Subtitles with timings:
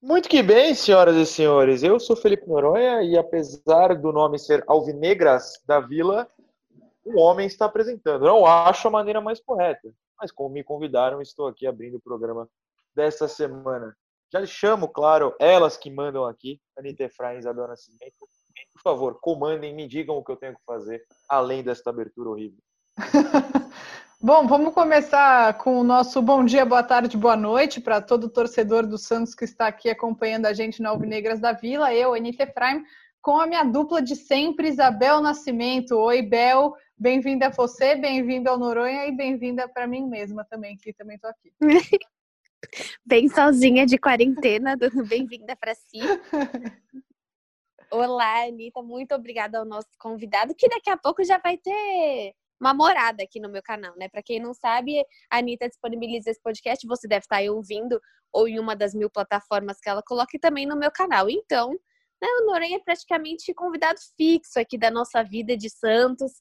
[0.00, 1.82] Muito que bem, senhoras e senhores.
[1.82, 6.28] Eu sou Felipe Noronha e apesar do nome ser Alvinegras da Vila,
[7.04, 8.24] o homem está apresentando.
[8.24, 12.48] Não acho a maneira mais correta, mas como me convidaram, estou aqui abrindo o programa
[12.94, 13.96] desta semana.
[14.32, 18.16] Já chamo, claro, elas que mandam aqui, Anitta Efraim e Isabel Nascimento.
[18.72, 22.58] Por favor, comandem, me digam o que eu tenho que fazer, além desta abertura horrível.
[24.24, 28.86] Bom, vamos começar com o nosso bom dia, boa tarde, boa noite para todo torcedor
[28.86, 31.92] do Santos que está aqui acompanhando a gente na Alvinegras da Vila.
[31.92, 32.84] Eu, Anitta Efraim,
[33.20, 35.96] com a minha dupla de sempre, Isabel Nascimento.
[35.96, 40.92] Oi, Bel, bem-vinda a você, bem-vinda ao Noronha e bem-vinda para mim mesma também, que
[40.92, 41.52] também estou aqui.
[43.04, 44.76] Bem sozinha de quarentena,
[45.08, 46.00] bem-vinda para si.
[47.90, 52.72] Olá, Anitta, muito obrigada ao nosso convidado, que daqui a pouco já vai ter uma
[52.72, 54.08] morada aqui no meu canal, né?
[54.08, 58.00] Para quem não sabe, a Anitta disponibiliza esse podcast, você deve estar aí ouvindo,
[58.32, 61.28] ou em uma das mil plataformas que ela coloca, e também no meu canal.
[61.28, 66.32] Então, né, o Noronha é praticamente convidado fixo aqui da nossa vida de Santos.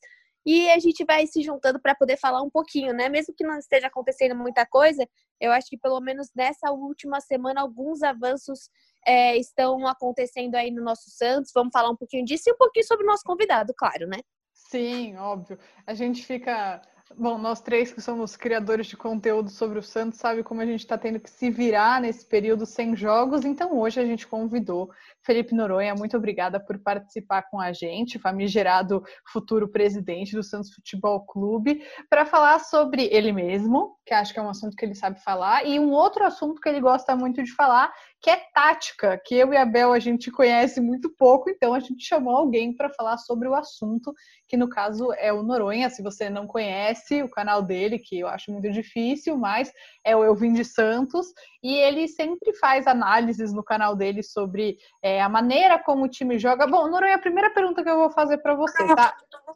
[0.46, 3.10] E a gente vai se juntando para poder falar um pouquinho, né?
[3.10, 5.08] Mesmo que não esteja acontecendo muita coisa,
[5.40, 8.70] eu acho que pelo menos nessa última semana alguns avanços
[9.06, 11.52] é, estão acontecendo aí no nosso Santos.
[11.54, 14.18] Vamos falar um pouquinho disso e um pouquinho sobre o nosso convidado, claro, né?
[14.54, 15.60] Sim, óbvio.
[15.86, 16.82] A gente fica.
[17.18, 20.80] Bom, nós três que somos criadores de conteúdo sobre o Santos, sabe como a gente
[20.80, 23.44] está tendo que se virar nesse período sem jogos.
[23.44, 24.90] Então, hoje a gente convidou
[25.24, 31.26] Felipe Noronha, muito obrigada por participar com a gente, famigerado futuro presidente do Santos Futebol
[31.26, 35.22] Clube, para falar sobre ele mesmo, que acho que é um assunto que ele sabe
[35.22, 39.34] falar, e um outro assunto que ele gosta muito de falar, que é tática, que
[39.34, 42.94] eu e a Bel a gente conhece muito pouco, então a gente chamou alguém para
[42.94, 44.14] falar sobre o assunto,
[44.48, 45.90] que no caso é o Noronha.
[45.90, 49.74] Se você não conhece o canal dele, que eu acho muito difícil, mas
[50.06, 55.20] é o Eu de Santos, e ele sempre faz análises no canal dele sobre é,
[55.20, 56.68] a maneira como o time joga.
[56.68, 59.18] Bom, Noronha, a primeira pergunta que eu vou fazer para você, tá?
[59.48, 59.56] O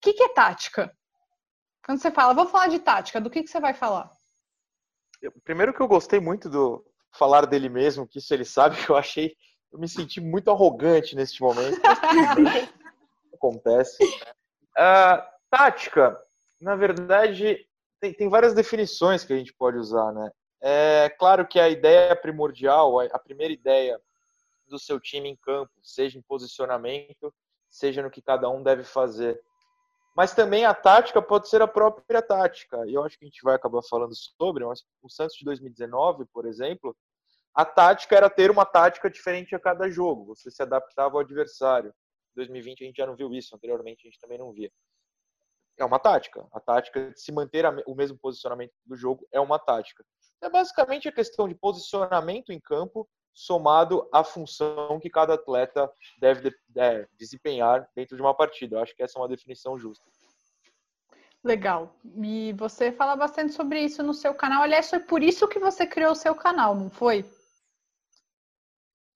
[0.00, 0.96] que, que é tática?
[1.84, 4.10] Quando você fala, vou falar de tática, do que, que você vai falar?
[5.42, 6.84] Primeiro que eu gostei muito do,
[7.16, 9.36] falar dele mesmo, que isso ele sabe, que eu achei,
[9.72, 11.80] eu me senti muito arrogante neste momento.
[13.34, 14.02] Acontece.
[14.04, 16.18] Uh, tática,
[16.60, 17.66] na verdade,
[18.00, 20.30] tem, tem, várias definições que a gente pode usar, né?
[20.60, 24.00] É claro que a ideia primordial, a primeira ideia
[24.66, 27.32] do seu time em campo, seja em posicionamento,
[27.68, 29.40] seja no que cada um deve fazer.
[30.16, 32.86] Mas também a tática pode ser a própria tática.
[32.86, 34.64] E eu acho que a gente vai acabar falando sobre.
[34.64, 36.96] Mas o Santos de 2019, por exemplo,
[37.54, 40.34] a tática era ter uma tática diferente a cada jogo.
[40.34, 41.90] Você se adaptava ao adversário.
[42.32, 44.70] Em 2020 a gente já não viu isso, anteriormente a gente também não via.
[45.78, 46.46] É uma tática.
[46.50, 50.02] A tática de se manter o mesmo posicionamento do jogo é uma tática.
[50.40, 56.50] É basicamente a questão de posicionamento em campo somado à função que cada atleta deve
[56.74, 58.76] é, desempenhar dentro de uma partida.
[58.76, 60.06] Eu acho que essa é uma definição justa.
[61.44, 61.94] Legal.
[62.16, 64.62] E você fala bastante sobre isso no seu canal.
[64.62, 67.30] Aliás, foi por isso que você criou o seu canal, não foi?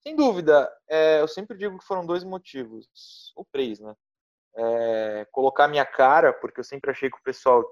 [0.03, 2.87] Sem dúvida, é, eu sempre digo que foram dois motivos,
[3.35, 3.95] ou três, né?
[4.55, 7.63] É, colocar minha cara, porque eu sempre achei que o pessoal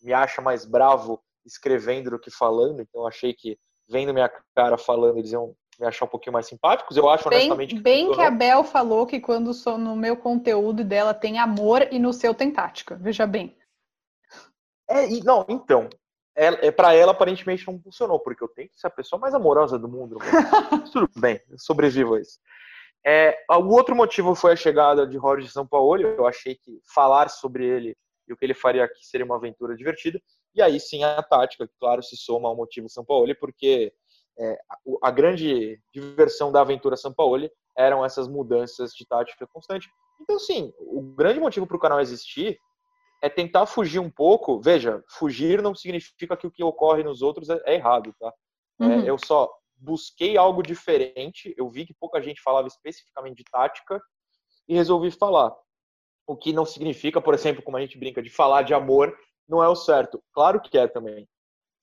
[0.00, 3.58] me acha mais bravo escrevendo do que falando, então achei que
[3.88, 6.96] vendo minha cara falando eles iam me achar um pouquinho mais simpáticos.
[6.96, 7.74] Eu acho, bem, honestamente.
[7.74, 11.86] Que bem que a Bel falou que quando sou no meu conteúdo dela tem amor
[11.92, 12.96] e no seu tem tática.
[12.96, 13.56] Veja bem.
[14.88, 15.88] É, e, não, então,
[16.36, 19.34] é, é para ela aparentemente não funcionou, porque eu tenho que ser a pessoa mais
[19.34, 20.18] amorosa do mundo.
[20.92, 22.38] Tudo bem, sobrevivo a isso.
[23.06, 26.02] É, o outro motivo foi a chegada de Jorge Sampaoli.
[26.04, 27.96] Eu achei que falar sobre ele
[28.26, 30.20] e o que ele faria aqui seria uma aventura divertida.
[30.54, 33.92] E aí sim a tática, que claro, se soma ao motivo Sampaoli, porque
[34.38, 39.88] é, a, a grande diversão da aventura Sampaoli eram essas mudanças de tática constante.
[40.20, 42.58] Então, sim, o grande motivo para o canal existir
[43.22, 44.60] é tentar fugir um pouco.
[44.60, 48.32] Veja, fugir não significa que o que ocorre nos outros é, é errado, tá?
[48.80, 49.02] É, uhum.
[49.02, 51.54] É, eu só busquei algo diferente.
[51.56, 54.00] Eu vi que pouca gente falava especificamente de tática
[54.68, 55.54] e resolvi falar.
[56.26, 59.16] O que não significa, por exemplo, como a gente brinca, de falar de amor
[59.48, 60.22] não é o certo.
[60.32, 61.26] Claro que é também.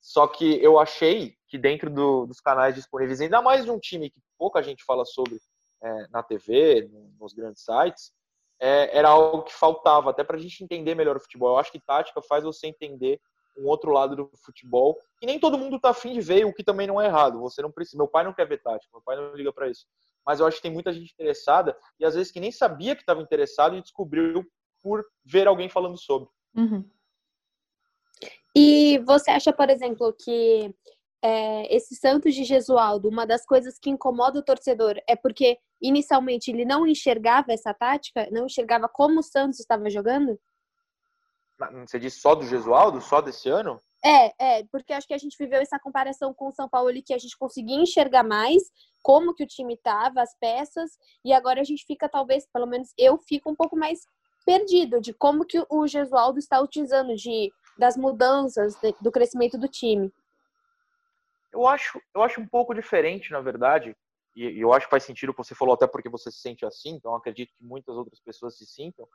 [0.00, 4.10] Só que eu achei que dentro do, dos canais disponíveis, ainda mais de um time
[4.10, 5.38] que pouca gente fala sobre
[5.82, 8.12] é, na TV, nos grandes sites,
[8.60, 11.50] é, era algo que faltava, até para a gente entender melhor o futebol.
[11.50, 13.20] Eu acho que tática faz você entender
[13.58, 14.98] um outro lado do futebol.
[15.22, 17.40] E nem todo mundo tá afim de ver, o que também não é errado.
[17.40, 17.96] Você não precisa.
[17.96, 19.86] Meu pai não quer ver tática, meu pai não liga para isso.
[20.24, 23.02] Mas eu acho que tem muita gente interessada e às vezes que nem sabia que
[23.02, 24.44] estava interessado e descobriu
[24.82, 26.28] por ver alguém falando sobre.
[26.54, 26.88] Uhum.
[28.54, 30.74] E você acha, por exemplo, que
[31.22, 36.50] é, esse Santos de Gesualdo, uma das coisas que incomoda o torcedor é porque inicialmente
[36.50, 40.38] ele não enxergava essa tática, não enxergava como o Santos estava jogando?
[41.86, 43.80] Você disse só do Gesualdo, só desse ano?
[44.04, 47.02] É, é, porque acho que a gente viveu essa comparação com o São Paulo e
[47.02, 48.62] que a gente conseguia enxergar mais
[49.02, 50.92] como que o time estava, as peças,
[51.24, 54.00] e agora a gente fica, talvez, pelo menos eu fico um pouco mais
[54.44, 59.66] perdido de como que o Gesualdo está utilizando de, das mudanças, de, do crescimento do
[59.66, 60.12] time.
[61.52, 63.96] Eu acho, eu acho um pouco diferente, na verdade,
[64.34, 66.66] e eu acho que faz sentido o que você falou, até porque você se sente
[66.66, 69.08] assim, então acredito que muitas outras pessoas se sintam.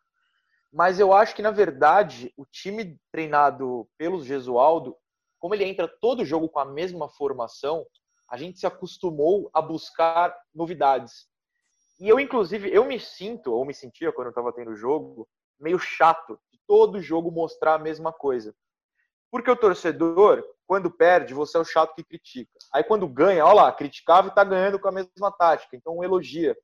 [0.73, 4.97] Mas eu acho que, na verdade, o time treinado pelo Gesualdo,
[5.37, 7.85] como ele entra todo jogo com a mesma formação,
[8.27, 11.27] a gente se acostumou a buscar novidades.
[11.99, 15.27] E eu, inclusive, eu me sinto, ou me sentia quando eu estava tendo o jogo,
[15.59, 18.55] meio chato de todo jogo mostrar a mesma coisa.
[19.29, 22.57] Porque o torcedor, quando perde, você é o chato que critica.
[22.73, 25.75] Aí quando ganha, olha lá, criticava e está ganhando com a mesma tática.
[25.75, 26.57] Então elogia.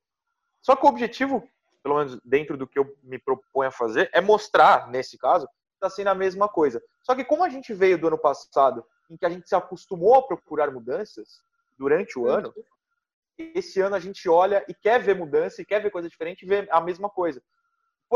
[0.62, 1.46] Só que o objetivo
[1.82, 5.52] pelo menos dentro do que eu me proponho a fazer, é mostrar, nesse caso, que
[5.74, 6.82] está sendo a mesma coisa.
[7.02, 10.14] Só que como a gente veio do ano passado, em que a gente se acostumou
[10.14, 11.42] a procurar mudanças
[11.78, 12.50] durante o ano,
[13.38, 16.48] esse ano a gente olha e quer ver mudança, e quer ver coisa diferente, e
[16.48, 17.42] ver a mesma coisa.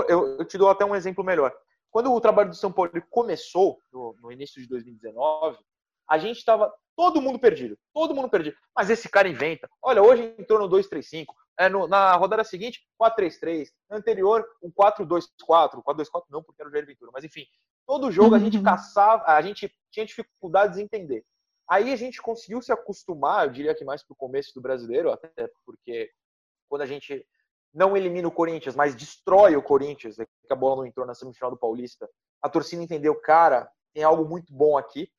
[0.08, 1.54] Eu, te dou até um exemplo melhor.
[1.90, 5.58] Quando o trabalho do São Paulo começou, no início de 2019,
[6.08, 8.56] a gente estava todo mundo perdido, todo mundo perdido.
[8.76, 9.68] Mas esse cara inventa.
[9.82, 13.68] Olha, hoje entrou no 235, é, no, na rodada seguinte, 4-3-3.
[13.88, 15.82] Na anterior, um 4-2-4.
[15.82, 17.10] 4-2-4 não, porque era o Jair Ventura.
[17.12, 17.46] Mas enfim,
[17.86, 18.62] todo jogo a gente uhum.
[18.62, 21.24] caçava, a gente tinha dificuldades em entender.
[21.68, 25.50] Aí a gente conseguiu se acostumar, eu diria que mais pro começo do brasileiro, até
[25.64, 26.10] porque
[26.68, 27.24] quando a gente
[27.72, 31.14] não elimina o Corinthians, mas destrói o Corinthians, é que a bola não entrou na
[31.14, 32.08] semifinal do Paulista,
[32.42, 35.10] a torcida entendeu, cara, tem algo muito bom aqui.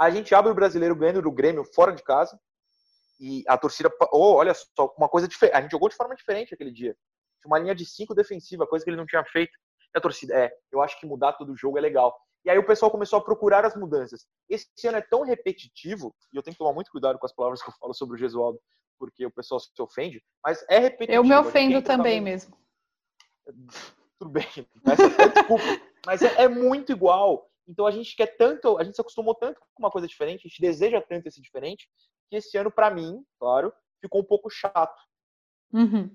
[0.00, 2.40] A gente abre o brasileiro ganhando do Grêmio fora de casa,
[3.20, 5.54] e a torcida, oh, olha só, uma coisa diferente.
[5.54, 6.96] A gente jogou de forma diferente aquele dia.
[7.42, 9.52] Tinha uma linha de cinco defensiva, coisa que ele não tinha feito.
[9.94, 12.18] E a torcida, é, eu acho que mudar todo o jogo é legal.
[12.46, 14.26] E aí o pessoal começou a procurar as mudanças.
[14.48, 17.60] Esse ano é tão repetitivo, e eu tenho que tomar muito cuidado com as palavras
[17.62, 18.58] que eu falo sobre o Gesualdo,
[18.98, 21.16] porque o pessoal se ofende, mas é repetitivo.
[21.16, 22.56] Eu me ofendo também mesmo.
[24.18, 25.64] Tudo bem, desculpa.
[26.06, 27.50] Mas é, é muito igual.
[27.70, 30.48] Então a gente quer tanto, a gente se acostumou tanto com uma coisa diferente, a
[30.48, 31.88] gente deseja tanto esse diferente,
[32.28, 35.00] que esse ano, para mim, claro, ficou um pouco chato.
[35.72, 36.10] Uhum.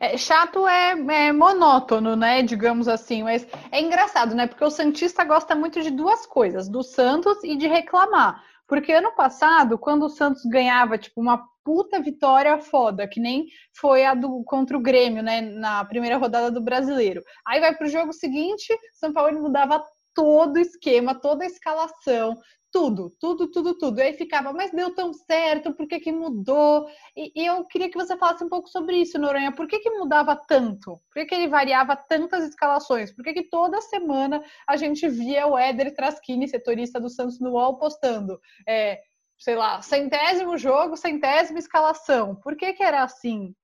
[0.00, 2.42] É, chato é, é, monótono, né?
[2.42, 4.46] Digamos assim, mas é engraçado, né?
[4.46, 8.42] Porque o Santista gosta muito de duas coisas, do Santos e de reclamar.
[8.66, 13.46] Porque ano passado, quando o Santos ganhava, tipo, uma puta vitória foda, que nem
[13.78, 15.40] foi a do contra o Grêmio, né?
[15.40, 17.22] Na primeira rodada do brasileiro.
[17.46, 19.84] Aí vai pro jogo seguinte, São Paulo mudava
[20.16, 22.40] todo o esquema, toda a escalação,
[22.72, 24.00] tudo, tudo, tudo, tudo.
[24.00, 26.88] E aí ficava, mas deu tão certo, por que, que mudou?
[27.14, 29.52] E, e, eu queria que você falasse um pouco sobre isso, Noronha.
[29.52, 30.98] Por que, que mudava tanto?
[31.10, 33.12] Por que, que ele variava tantas escalações?
[33.14, 37.52] Por que, que toda semana a gente via o Éder Traschini, setorista do Santos no
[37.52, 39.00] UOL, postando, é,
[39.38, 42.34] sei lá, centésimo jogo, centésima escalação?
[42.36, 43.54] Por que, que era assim?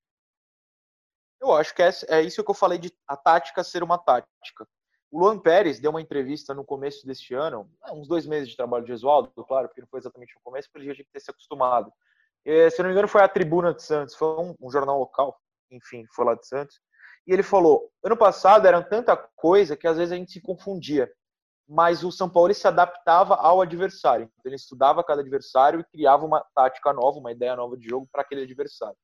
[1.41, 4.67] Eu acho que é, é isso que eu falei de a tática ser uma tática.
[5.13, 8.57] O Luan Pérez deu uma entrevista no começo deste ano, é, uns dois meses de
[8.57, 11.13] trabalho de Gesualdo, claro, porque não foi exatamente no começo, porque ele já tinha que
[11.13, 11.93] ter se acostumado.
[12.47, 15.39] E, se não me engano, foi a Tribuna de Santos, foi um, um, jornal local,
[15.71, 16.81] enfim, foi lá de Santos.
[17.27, 21.13] E ele falou: ano passado era tanta coisa que às vezes a gente se confundia,
[21.69, 24.25] mas o São Paulo se adaptava ao adversário.
[24.25, 28.09] Então ele estudava cada adversário e criava uma tática nova, uma ideia nova de jogo
[28.11, 28.97] para aquele adversário.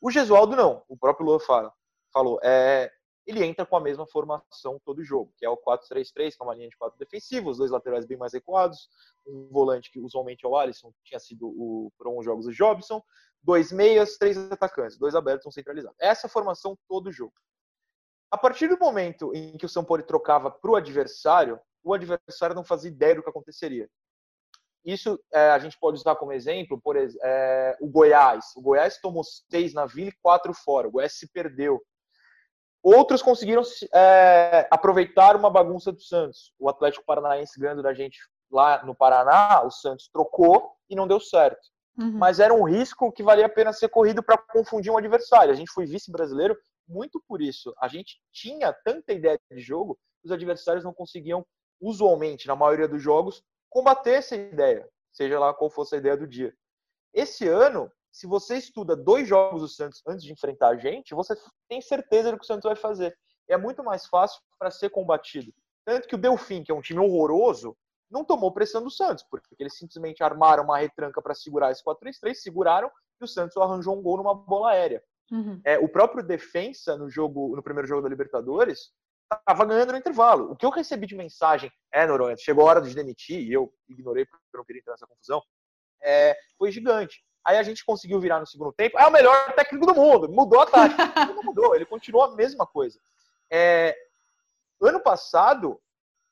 [0.00, 1.70] O Gesualdo não, o próprio Luan fala,
[2.14, 2.90] falou: é,
[3.28, 6.70] ele entra com a mesma formação todo jogo, que é o 4-3-3, com uma linha
[6.70, 8.88] de quatro defensivos, dois laterais bem mais recuados,
[9.26, 13.02] um volante que usualmente é o Alisson, tinha sido o, por alguns jogos o Jobson,
[13.42, 15.94] dois meias, três atacantes, dois abertos, um centralizado.
[16.00, 17.34] Essa formação todo jogo.
[18.30, 22.56] A partir do momento em que o São Paulo trocava para o adversário, o adversário
[22.56, 23.90] não fazia ideia do que aconteceria.
[24.82, 28.56] Isso é, a gente pode usar como exemplo, por é, o Goiás.
[28.56, 30.88] O Goiás tomou seis na Vila e quatro fora.
[30.88, 31.82] O Goiás se perdeu
[32.82, 36.52] Outros conseguiram é, aproveitar uma bagunça do Santos.
[36.58, 38.18] O Atlético Paranaense ganhando da gente
[38.50, 41.60] lá no Paraná, o Santos trocou e não deu certo.
[41.98, 42.12] Uhum.
[42.12, 45.52] Mas era um risco que valia a pena ser corrido para confundir um adversário.
[45.52, 46.56] A gente foi vice-brasileiro
[46.88, 47.74] muito por isso.
[47.80, 51.44] A gente tinha tanta ideia de jogo que os adversários não conseguiam,
[51.80, 56.26] usualmente, na maioria dos jogos, combater essa ideia, seja lá qual fosse a ideia do
[56.26, 56.54] dia.
[57.12, 61.36] Esse ano, se você estuda dois jogos do Santos antes de enfrentar a gente, você
[61.68, 63.16] tem certeza do que o Santos vai fazer.
[63.48, 65.54] É muito mais fácil para ser combatido.
[65.84, 67.76] Tanto que o Delfim, que é um time horroroso,
[68.10, 72.34] não tomou pressão do Santos, porque eles simplesmente armaram uma retranca para segurar esse 4-3-3,
[72.34, 75.00] seguraram e o Santos arranjou um gol numa bola aérea.
[75.30, 75.60] Uhum.
[75.64, 78.90] É, o próprio defensa no jogo, no primeiro jogo da Libertadores,
[79.32, 80.50] estava ganhando no intervalo.
[80.50, 83.72] O que eu recebi de mensagem é, Noronha, chegou a hora de demitir, e eu
[83.88, 85.40] ignorei porque eu não queria entrar nessa confusão,
[86.02, 87.24] é, foi gigante.
[87.46, 88.98] Aí a gente conseguiu virar no segundo tempo.
[88.98, 90.28] É o melhor técnico do mundo.
[90.28, 91.02] Mudou a tática.
[91.32, 93.00] não mudou, ele continuou a mesma coisa.
[93.50, 93.96] É,
[94.82, 95.80] ano passado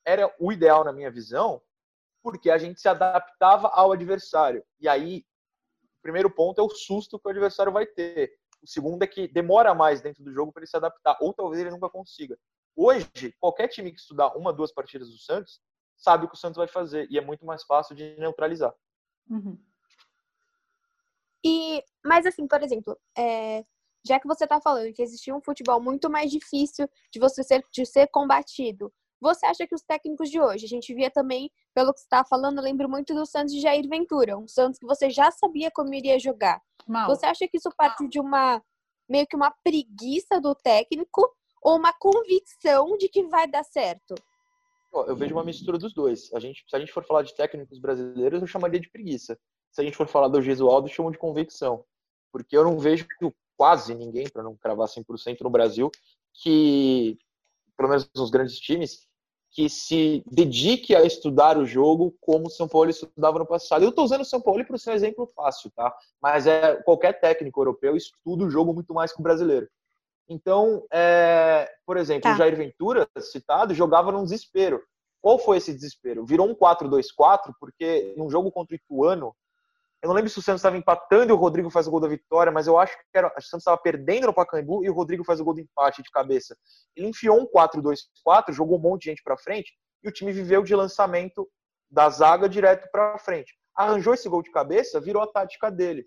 [0.04, 1.61] era o ideal na minha visão,
[2.23, 4.64] porque a gente se adaptava ao adversário.
[4.78, 5.25] E aí,
[5.85, 8.33] o primeiro ponto é o susto que o adversário vai ter.
[8.62, 11.61] O segundo é que demora mais dentro do jogo para ele se adaptar, ou talvez
[11.61, 12.38] ele nunca consiga.
[12.75, 15.61] Hoje, qualquer time que estudar uma, duas partidas do Santos
[15.97, 18.75] sabe o que o Santos vai fazer e é muito mais fácil de neutralizar.
[19.30, 19.59] Uhum.
[21.45, 23.64] E, mas assim, por exemplo, é,
[24.07, 27.64] já que você está falando que existia um futebol muito mais difícil de você ser,
[27.73, 31.93] de ser combatido, você acha que os técnicos de hoje, a gente via também, pelo
[31.93, 34.87] que você está falando, eu lembro muito do Santos de Jair Ventura, um Santos que
[34.87, 36.61] você já sabia como iria jogar.
[36.87, 37.09] Mal.
[37.09, 38.62] Você acha que isso parte de uma
[39.09, 44.14] meio que uma preguiça do técnico ou uma convicção de que vai dar certo?
[44.93, 46.33] Eu vejo uma mistura dos dois.
[46.33, 49.38] A gente, se a gente for falar de técnicos brasileiros, eu chamaria de preguiça.
[49.76, 51.85] Se a gente for falar do Gesualdo, chamo de convicção.
[52.33, 53.06] Porque eu não vejo
[53.59, 55.90] quase ninguém, para não cravar 100% no Brasil,
[56.33, 57.18] que,
[57.76, 59.06] pelo menos nos grandes times,
[59.50, 63.85] que se dedique a estudar o jogo como o São Paulo estudava no passado.
[63.85, 65.95] Eu estou usando o São Paulo para ser um exemplo fácil, tá?
[66.23, 69.68] Mas é qualquer técnico europeu estuda o jogo muito mais que o brasileiro.
[70.26, 72.33] Então, é, por exemplo, tá.
[72.33, 74.83] o Jair Ventura, citado, jogava num desespero.
[75.21, 76.25] Qual foi esse desespero?
[76.25, 79.37] Virou um 4-2-4, porque num jogo contra o Ituano,
[80.03, 82.09] eu não lembro se o Santos estava empatando e o Rodrigo faz o gol da
[82.09, 85.25] vitória, mas eu acho que era, o Santos estava perdendo no Pacaembu e o Rodrigo
[85.25, 86.57] faz o gol do empate de cabeça.
[86.95, 89.75] Ele enfiou um 4-2-4, jogou um monte de gente para frente
[90.05, 91.49] e o time viveu de lançamento
[91.91, 93.57] da zaga direto para frente.
[93.75, 96.07] Arranjou esse gol de cabeça, virou a tática dele.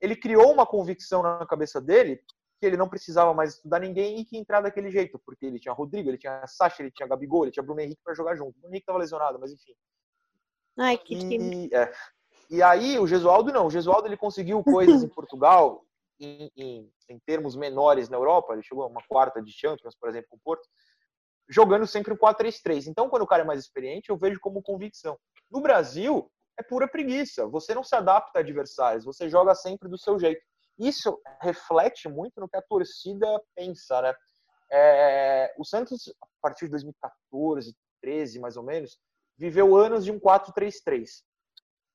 [0.00, 2.20] Ele criou uma convicção na cabeça dele
[2.60, 5.74] que ele não precisava mais estudar ninguém e que entrar daquele jeito, porque ele tinha
[5.74, 8.50] Rodrigo, ele tinha Sacha, ele tinha Gabigol, ele tinha Bruno Henrique para jogar junto.
[8.50, 9.74] O Bruno Henrique estava lesionado, mas enfim.
[10.78, 11.68] Ai, que time.
[11.68, 11.92] E, é.
[12.52, 15.84] E aí o Gesualdo não, o Gesualdo ele conseguiu coisas em Portugal
[16.20, 20.08] em, em, em, termos menores na Europa, ele chegou a uma quarta de Champions, por
[20.08, 20.68] exemplo, com o Porto,
[21.48, 22.86] jogando sempre um 4-3-3.
[22.86, 25.18] Então, quando o cara é mais experiente, eu vejo como convicção.
[25.50, 27.46] No Brasil, é pura preguiça.
[27.48, 30.40] Você não se adapta a adversários, você joga sempre do seu jeito
[30.78, 34.14] isso reflete muito no que a torcida pensa, né?
[34.70, 38.98] É, o Santos, a partir de 2014, 13 mais ou menos,
[39.36, 41.22] viveu anos de um 4-3-3.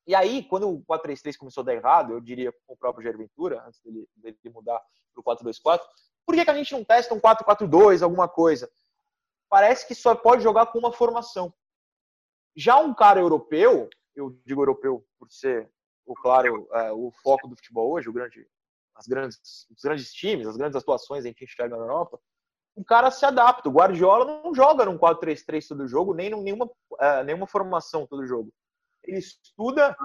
[0.08, 3.18] E aí, quando o 4-3-3 começou a dar errado, eu diria com o próprio Jair
[3.18, 4.82] Ventura, antes dele, dele mudar
[5.14, 5.82] para o 4-2-4,
[6.26, 8.72] por que, que a gente não testa um 4-4-2, alguma coisa?
[9.50, 11.54] Parece que só pode jogar com uma formação.
[12.56, 15.70] Já um cara europeu, eu digo europeu por ser,
[16.06, 18.48] o claro, é, o foco do futebol hoje, o grande
[18.96, 22.20] as grandes, os grandes times, as grandes atuações a gente enxerga na Europa,
[22.76, 23.70] o cara se adapta.
[23.70, 28.26] O Guardiola não joga num 4-3-3 todo jogo, nem em nenhuma, uh, nenhuma formação todo
[28.26, 28.52] jogo.
[29.08, 29.96] Ele estuda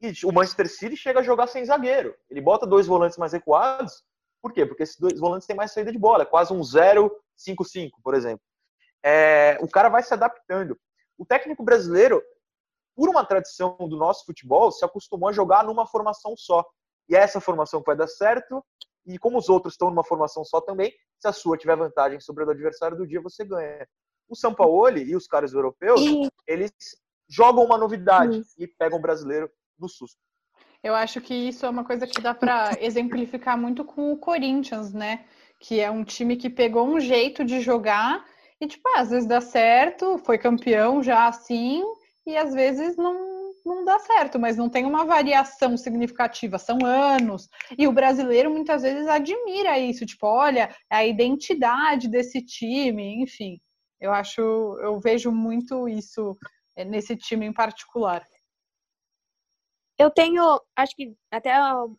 [0.00, 2.14] e o Manchester City chega a jogar sem zagueiro.
[2.28, 4.04] Ele bota dois volantes mais recuados.
[4.42, 4.66] Por quê?
[4.66, 6.24] Porque esses dois volantes têm mais saída de bola.
[6.24, 8.44] É quase um 0-5-5, por exemplo.
[9.02, 10.78] É, o cara vai se adaptando.
[11.16, 12.22] O técnico brasileiro,
[12.94, 16.64] por uma tradição do nosso futebol, se acostumou a jogar numa formação só.
[17.08, 18.62] E é essa formação vai dar certo.
[19.06, 22.44] E como os outros estão numa formação só também, se a sua tiver vantagem sobre
[22.44, 23.86] o adversário do dia, você ganha.
[24.28, 26.00] O São Paulo e os caras europeus,
[26.46, 26.72] eles
[27.28, 28.54] jogam uma novidade isso.
[28.58, 30.18] e pegam o brasileiro no susto.
[30.82, 34.92] Eu acho que isso é uma coisa que dá para exemplificar muito com o Corinthians,
[34.92, 35.24] né?
[35.58, 38.22] Que é um time que pegou um jeito de jogar
[38.60, 41.82] e, tipo, às vezes dá certo, foi campeão já assim,
[42.26, 47.48] e às vezes não, não dá certo, mas não tem uma variação significativa, são anos.
[47.78, 53.58] E o brasileiro muitas vezes admira isso, tipo, olha, a identidade desse time, enfim.
[54.00, 54.40] Eu acho,
[54.82, 58.24] eu vejo muito isso é, nesse time em particular.
[59.98, 61.54] Eu tenho, acho que até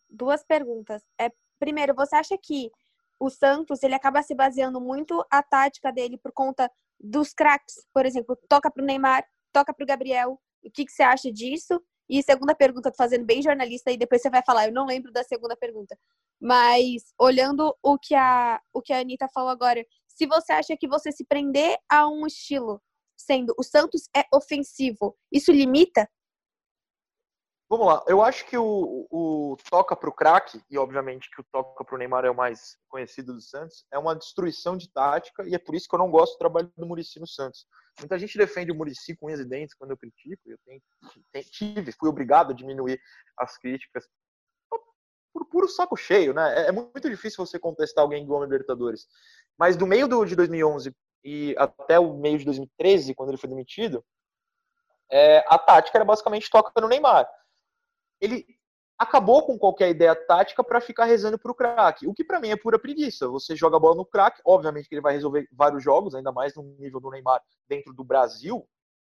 [0.10, 1.04] duas perguntas.
[1.20, 1.30] É,
[1.60, 2.72] primeiro, você acha que
[3.20, 8.06] o Santos ele acaba se baseando muito a tática dele por conta dos craques, por
[8.06, 11.82] exemplo, toca para o Neymar, toca para o Gabriel, o que, que você acha disso?
[12.10, 14.68] E segunda pergunta, tô fazendo bem jornalista e depois você vai falar.
[14.68, 15.98] Eu não lembro da segunda pergunta.
[16.40, 20.88] Mas olhando o que a, o que a Anitta falou agora, se você acha que
[20.88, 22.82] você se prender a um estilo
[23.18, 26.10] sendo o Santos é ofensivo, isso limita?
[27.68, 31.46] Vamos lá, eu acho que o, o toca para o craque, e obviamente que o
[31.52, 35.44] toca para o Neymar é o mais conhecido do Santos, é uma destruição de tática,
[35.48, 37.66] e é por isso que eu não gosto do trabalho do Murici no Santos.
[38.00, 40.82] Muita gente defende o Murici com unhas e dentes quando eu critico, eu tenho,
[41.50, 43.02] tive, fui obrigado a diminuir
[43.40, 44.08] as críticas
[45.36, 46.62] por puro saco cheio, né?
[46.62, 49.06] É, é muito difícil você contestar alguém do Homem Libertadores.
[49.58, 50.96] Mas do meio do, de 2011
[51.26, 54.06] e até o meio de 2013, quando ele foi demitido,
[55.12, 57.28] é, a tática era basicamente toca no Neymar.
[58.22, 58.46] Ele
[58.98, 62.52] acabou com qualquer ideia tática para ficar rezando para o craque, o que para mim
[62.52, 63.28] é pura preguiça.
[63.28, 66.56] Você joga a bola no craque, obviamente que ele vai resolver vários jogos, ainda mais
[66.56, 68.66] no nível do Neymar dentro do Brasil,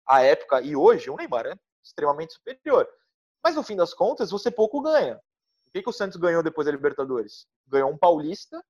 [0.06, 2.88] a época e hoje, o Neymar é extremamente superior.
[3.42, 5.21] Mas no fim das contas, você pouco ganha
[5.75, 7.49] que, que o Santos ganhou depois da Libertadores?
[7.66, 8.64] Ganhou um Paulista,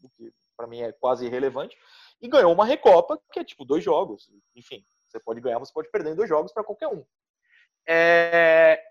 [0.00, 1.76] o que para mim é quase irrelevante,
[2.20, 4.30] e ganhou uma Recopa, que é tipo dois jogos.
[4.54, 7.04] Enfim, você pode ganhar, você pode perder em dois jogos para qualquer um.
[7.86, 8.82] É...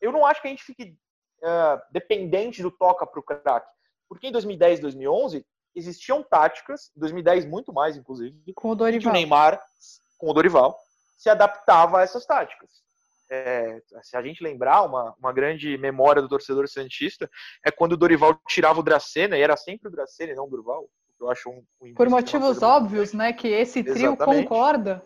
[0.00, 0.96] Eu não acho que a gente fique
[1.42, 3.70] uh, dependente do toca para o craque,
[4.08, 9.00] porque em 2010 2011 existiam táticas, 2010 muito mais, inclusive, com o Dorival.
[9.00, 9.62] que o Neymar,
[10.18, 10.78] com o Dorival,
[11.16, 12.84] se adaptava a essas táticas
[13.30, 17.30] é, se a gente lembrar, uma, uma grande memória do torcedor santista
[17.64, 20.50] é quando o Dorival tirava o Dracena, e era sempre o Dracena e não o
[20.50, 20.88] Dorival.
[21.20, 23.32] Eu acho um, um Por motivos óbvios, né?
[23.32, 24.48] Que esse trio Exatamente.
[24.48, 25.02] concorda.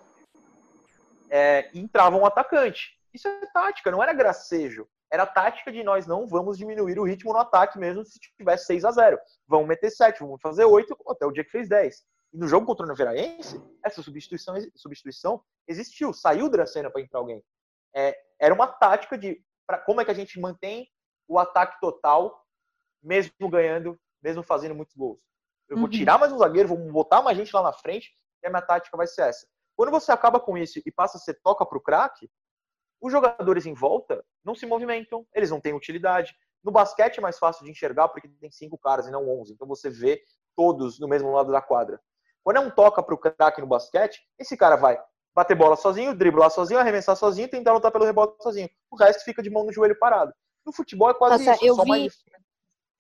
[1.31, 2.99] É, entrava um atacante.
[3.13, 4.89] Isso é tática, não era gracejo.
[5.11, 8.85] Era tática de nós não vamos diminuir o ritmo no ataque mesmo se tivesse 6
[8.85, 12.05] a 0 Vamos meter 7, vamos fazer 8, até o dia que fez 10.
[12.35, 16.13] E no jogo contra o Noveraense, essa substituição, substituição existiu.
[16.13, 17.43] Saiu o Dracena para entrar alguém
[17.95, 20.89] é, era uma tática de pra, como é que a gente mantém
[21.27, 22.45] o ataque total,
[23.03, 25.21] mesmo ganhando, mesmo fazendo muitos gols.
[25.69, 25.91] Eu vou uhum.
[25.91, 28.97] tirar mais um zagueiro, vou botar mais gente lá na frente, e a minha tática
[28.97, 29.47] vai ser essa.
[29.77, 32.31] Quando você acaba com isso e passa a ser toca para o craque,
[33.01, 36.35] os jogadores em volta não se movimentam, eles não têm utilidade.
[36.65, 39.69] No basquete é mais fácil de enxergar porque tem cinco caras e não onze, então
[39.69, 40.21] você vê
[40.57, 42.01] todos no mesmo lado da quadra.
[42.43, 44.99] Quando é um toca para o craque no basquete, esse cara vai
[45.35, 48.69] bater bola sozinho, driblar sozinho, arremessar sozinho e tentar lutar pelo rebote sozinho.
[48.91, 50.33] O resto fica de mão no joelho parado.
[50.67, 51.65] No futebol é quase Nossa, isso.
[51.65, 51.89] Eu vi...
[51.89, 52.15] Mais...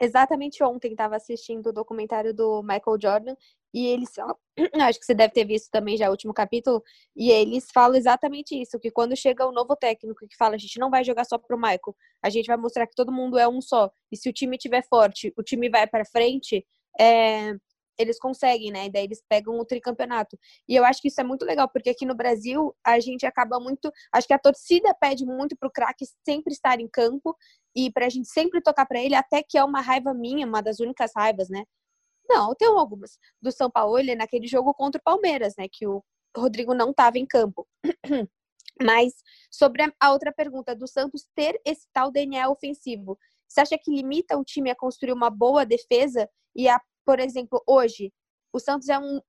[0.00, 3.34] Exatamente ontem estava assistindo o documentário do Michael Jordan
[3.74, 4.10] e eles
[4.80, 6.82] acho que você deve ter visto também já o último capítulo
[7.16, 10.58] e eles falam exatamente isso que quando chega o um novo técnico que fala a
[10.58, 13.48] gente não vai jogar só pro Michael a gente vai mostrar que todo mundo é
[13.48, 16.64] um só e se o time tiver forte o time vai para frente
[16.98, 17.54] é,
[17.98, 18.86] eles conseguem, né?
[18.86, 20.38] E daí eles pegam o tricampeonato.
[20.68, 23.58] E eu acho que isso é muito legal, porque aqui no Brasil a gente acaba
[23.58, 23.90] muito.
[24.12, 27.36] Acho que a torcida pede muito pro craque sempre estar em campo
[27.74, 30.80] e pra gente sempre tocar para ele, até que é uma raiva minha, uma das
[30.80, 31.64] únicas raivas, né?
[32.28, 33.18] Não, tenho algumas.
[33.40, 35.66] Do São Paulo, ele naquele jogo contra o Palmeiras, né?
[35.70, 36.02] Que o
[36.36, 37.66] Rodrigo não estava em campo.
[38.80, 39.12] Mas
[39.50, 44.36] sobre a outra pergunta do Santos ter esse tal DNA ofensivo, você acha que limita
[44.36, 48.12] o time a construir uma boa defesa e a por exemplo, hoje,
[48.52, 49.22] o Santos é um.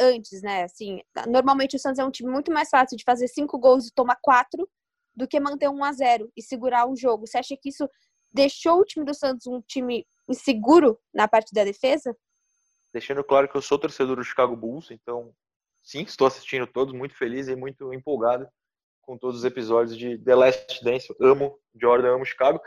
[0.00, 0.64] Antes, né?
[0.64, 3.94] Assim, normalmente o Santos é um time muito mais fácil de fazer cinco gols e
[3.94, 4.66] tomar quatro
[5.14, 7.26] do que manter um a zero e segurar um jogo.
[7.26, 7.88] Você acha que isso
[8.32, 12.16] deixou o time do Santos um time inseguro na parte da defesa?
[12.90, 15.34] Deixando claro que eu sou torcedor do Chicago Bulls, então
[15.82, 18.48] sim, estou assistindo todos, muito feliz e muito empolgado
[19.02, 21.14] com todos os episódios de The Last Dance.
[21.20, 22.60] amo Jordan, amo Chicago.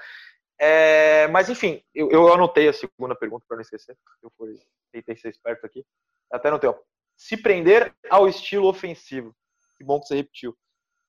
[0.61, 3.97] É, mas enfim, eu, eu, anotei a segunda pergunta para não esquecer.
[4.21, 4.59] Eu fui,
[4.91, 5.85] tentei ser esperto aqui.
[6.29, 6.69] Até anotei.
[6.69, 6.75] Ó.
[7.15, 9.33] Se prender ao estilo ofensivo.
[9.77, 10.57] Que bom que você repetiu.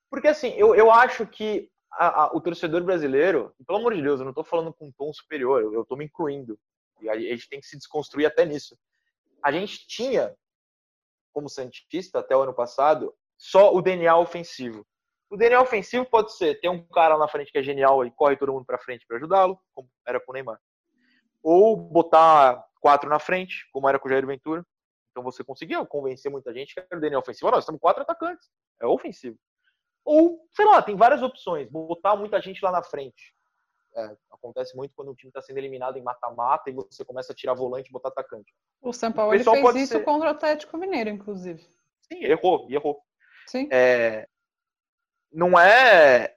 [0.08, 4.20] Porque assim, eu, eu acho que a, a, o torcedor brasileiro, pelo amor de Deus,
[4.20, 6.58] eu não estou falando com um tom superior, eu estou me incluindo.
[7.00, 8.78] E a, a gente tem que se desconstruir até nisso.
[9.42, 10.32] A gente tinha,
[11.32, 14.86] como Santista, até o ano passado, só o DNA ofensivo.
[15.30, 18.10] O DNA ofensivo pode ser ter um cara lá na frente que é genial e
[18.10, 20.60] corre todo mundo para frente para ajudá-lo, como era com o Neymar.
[21.40, 24.66] Ou botar quatro na frente, como era com o Jair Ventura.
[25.12, 27.50] Então você conseguia convencer muita gente que era o DNA ofensivo.
[27.50, 28.48] Nós estamos quatro atacantes,
[28.80, 29.38] é ofensivo.
[30.04, 31.68] Ou, sei lá, tem várias opções.
[31.70, 33.32] Botar muita gente lá na frente.
[33.94, 37.36] É, acontece muito quando o time está sendo eliminado em mata-mata e você começa a
[37.36, 38.52] tirar volante e botar atacante.
[38.80, 40.04] O São Paulo o fez isso ser...
[40.04, 41.60] contra o Atlético Mineiro, inclusive.
[42.02, 43.00] Sim, errou, errou.
[43.46, 43.68] Sim.
[43.70, 44.28] É,
[45.32, 46.36] não é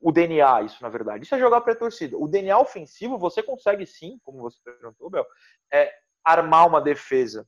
[0.00, 1.24] o DNA isso, na verdade.
[1.24, 2.16] Isso é jogar para a torcida.
[2.16, 5.26] O DNA ofensivo, você consegue sim, como você perguntou, Bel,
[5.72, 5.92] é
[6.24, 7.46] armar uma defesa.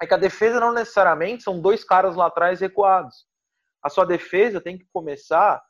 [0.00, 3.26] É que a defesa não necessariamente são dois caras lá atrás recuados.
[3.82, 5.62] A sua defesa tem que começar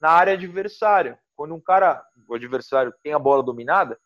[0.00, 1.18] na área adversária.
[1.34, 3.98] Quando um cara, o adversário, tem a bola dominada,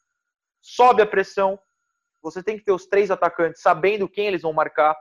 [0.61, 1.59] sobe a pressão.
[2.23, 4.97] Você tem que ter os três atacantes sabendo quem eles vão marcar.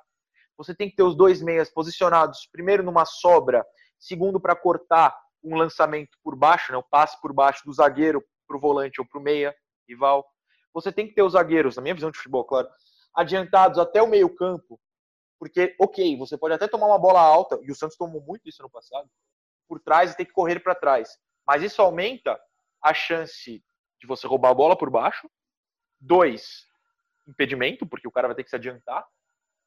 [0.58, 3.66] você tem que ter os dois meias posicionados, primeiro numa sobra,
[4.00, 8.58] segundo para cortar um lançamento por baixo, né, o passe por baixo do zagueiro para
[8.58, 9.56] o volante ou para o meia
[9.88, 10.26] rival.
[10.74, 12.68] Você tem que ter os zagueiros, na minha visão de futebol, claro,
[13.14, 14.80] adiantados até o meio campo,
[15.40, 18.62] porque, ok, você pode até tomar uma bola alta, e o Santos tomou muito isso
[18.62, 19.10] no passado,
[19.68, 21.18] por trás e ter que correr para trás.
[21.46, 22.40] Mas isso aumenta
[22.84, 23.64] a chance
[24.00, 25.30] de você roubar a bola por baixo.
[26.00, 26.66] Dois,
[27.28, 29.06] impedimento, porque o cara vai ter que se adiantar.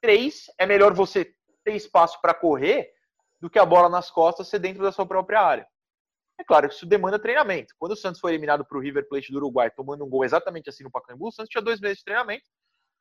[0.01, 2.93] Três, é melhor você ter espaço para correr
[3.43, 5.67] do que a bola nas costas ser dentro da sua própria área.
[6.39, 7.75] É claro que isso demanda treinamento.
[7.77, 10.71] Quando o Santos foi eliminado para o River Plate do Uruguai, tomando um gol exatamente
[10.71, 12.45] assim no Pacaembu, o Santos tinha dois meses de treinamento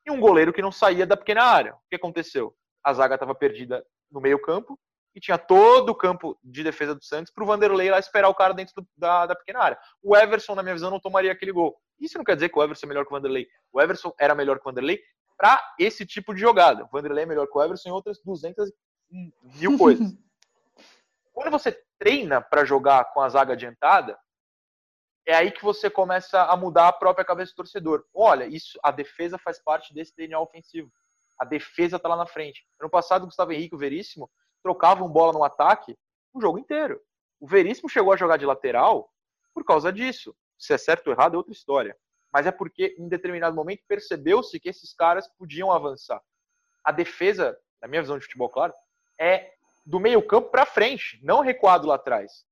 [0.04, 1.76] e um goleiro que não saía da pequena área.
[1.76, 2.56] O que aconteceu?
[2.84, 4.80] A zaga estava perdida no meio campo
[5.14, 8.34] e tinha todo o campo de defesa do Santos para o Vanderlei lá esperar o
[8.34, 9.80] cara dentro do, da, da pequena área.
[10.02, 11.80] O Everson, na minha visão, não tomaria aquele gol.
[12.00, 13.48] Isso não quer dizer que o Everson é melhor que o Vanderlei.
[13.72, 15.00] O Everson era melhor que o Vanderlei
[15.38, 16.84] para esse tipo de jogada.
[16.86, 18.72] O Vanderlei é melhor que o Everson em outras 200
[19.60, 20.08] mil coisas.
[21.34, 24.18] Quando você treina para jogar com a zaga adiantada,
[25.26, 28.06] é aí que você começa a mudar a própria cabeça do torcedor.
[28.14, 30.92] Olha, isso, a defesa faz parte desse DNA ofensivo.
[31.38, 32.66] A defesa está lá na frente.
[32.80, 34.30] Ano passado, o Gustavo Henrique, o Veríssimo,
[34.64, 35.98] trocavam bola no ataque
[36.34, 37.02] o jogo inteiro.
[37.40, 39.12] O Veríssimo chegou a jogar de lateral
[39.54, 40.36] por causa disso.
[40.58, 41.98] Se é certo ou errado é outra história.
[42.32, 46.22] Mas é porque, em determinado momento, percebeu-se que esses caras podiam avançar.
[46.84, 48.74] A defesa, na minha visão de futebol, claro,
[49.20, 49.54] é
[49.86, 52.46] do meio campo para frente, não recuado lá atrás.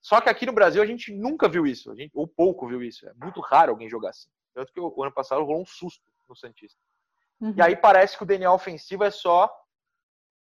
[0.00, 3.06] Só que aqui no Brasil a gente nunca viu isso, gente, ou pouco viu isso.
[3.06, 4.30] É muito raro alguém jogar assim.
[4.54, 6.80] Tanto que o ano passado rolou um susto no Santista.
[7.40, 7.54] Uhum.
[7.56, 9.50] E aí parece que o DNA ofensivo é só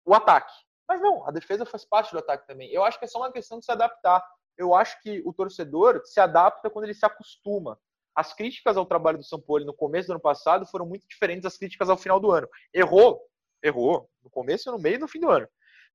[0.05, 0.53] o ataque.
[0.88, 2.70] Mas não, a defesa faz parte do ataque também.
[2.70, 4.24] Eu acho que é só uma questão de se adaptar.
[4.57, 7.79] Eu acho que o torcedor se adapta quando ele se acostuma.
[8.14, 11.42] As críticas ao trabalho do São Paulo no começo do ano passado foram muito diferentes
[11.42, 12.48] das críticas ao final do ano.
[12.74, 13.20] Errou,
[13.62, 15.48] errou, no começo, no meio e no fim do ano.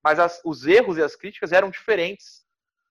[0.04, 2.44] Mas as, os erros e as críticas eram diferentes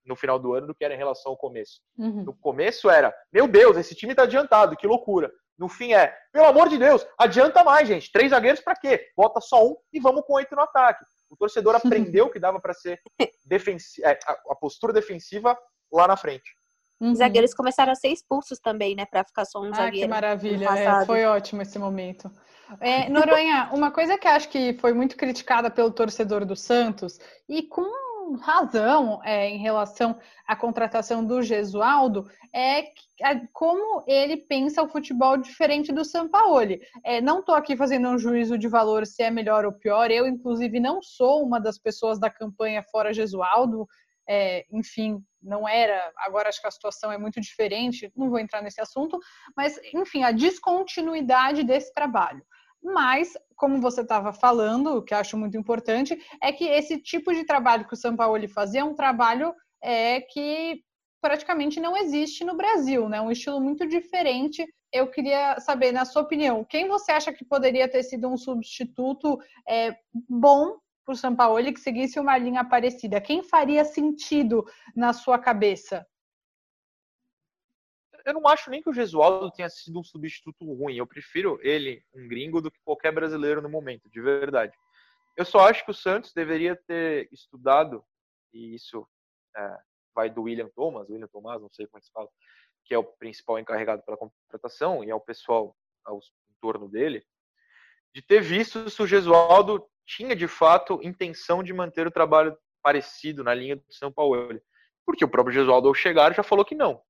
[0.05, 1.81] no final do ano do que era em relação ao começo.
[1.97, 2.25] Uhum.
[2.25, 5.31] No começo era, meu Deus, esse time tá adiantado, que loucura.
[5.59, 8.11] No fim é, pelo amor de Deus, adianta mais, gente.
[8.11, 9.09] Três zagueiros para quê?
[9.17, 11.05] Bota só um e vamos com oito no ataque.
[11.31, 13.01] O torcedor aprendeu que dava para ser
[13.45, 15.57] defensi é, a, postura defensiva
[15.93, 16.57] lá na frente.
[17.03, 17.11] Uhum.
[17.11, 19.05] Os zagueiros começaram a ser expulsos também, né?
[19.05, 20.07] Para ficar só um ah, zagueiro.
[20.07, 22.31] Que maravilha, é, foi ótimo esse momento.
[22.81, 27.65] É, Noronha, uma coisa que acho que foi muito criticada pelo torcedor do Santos, e
[27.65, 32.85] com razão é, em relação à contratação do Gesualdo é,
[33.21, 36.81] é como ele pensa o futebol diferente do Sampaoli.
[37.05, 40.09] É, não estou aqui fazendo um juízo de valor se é melhor ou pior.
[40.11, 43.89] Eu, inclusive, não sou uma das pessoas da campanha fora Gesualdo.
[44.29, 46.13] É, enfim, não era.
[46.19, 48.11] Agora acho que a situação é muito diferente.
[48.17, 49.19] Não vou entrar nesse assunto,
[49.57, 52.45] mas enfim, a descontinuidade desse trabalho.
[52.83, 57.45] Mas, como você estava falando, o que acho muito importante, é que esse tipo de
[57.45, 60.83] trabalho que o São Paulo fazia é um trabalho é, que
[61.21, 63.21] praticamente não existe no Brasil, né?
[63.21, 64.67] Um estilo muito diferente.
[64.93, 69.39] Eu queria saber, na sua opinião, quem você acha que poderia ter sido um substituto
[69.69, 69.95] é,
[70.29, 73.21] bom para o São Paulo que seguisse uma linha parecida?
[73.21, 76.07] Quem faria sentido na sua cabeça?
[78.25, 80.97] eu não acho nem que o Gesualdo tenha sido um substituto ruim.
[80.97, 84.77] Eu prefiro ele, um gringo, do que qualquer brasileiro no momento, de verdade.
[85.37, 88.05] Eu só acho que o Santos deveria ter estudado,
[88.53, 89.07] e isso
[89.57, 89.79] é,
[90.15, 92.29] vai do William Thomas, William Thomas, não sei como é se fala,
[92.85, 97.25] que é o principal encarregado pela contratação, e é o pessoal ao, em torno dele,
[98.15, 103.45] de ter visto se o Gesualdo tinha de fato intenção de manter o trabalho parecido
[103.45, 104.61] na linha do São Paulo.
[105.05, 107.03] Porque o próprio Gesualdo, ao chegar, já falou que não.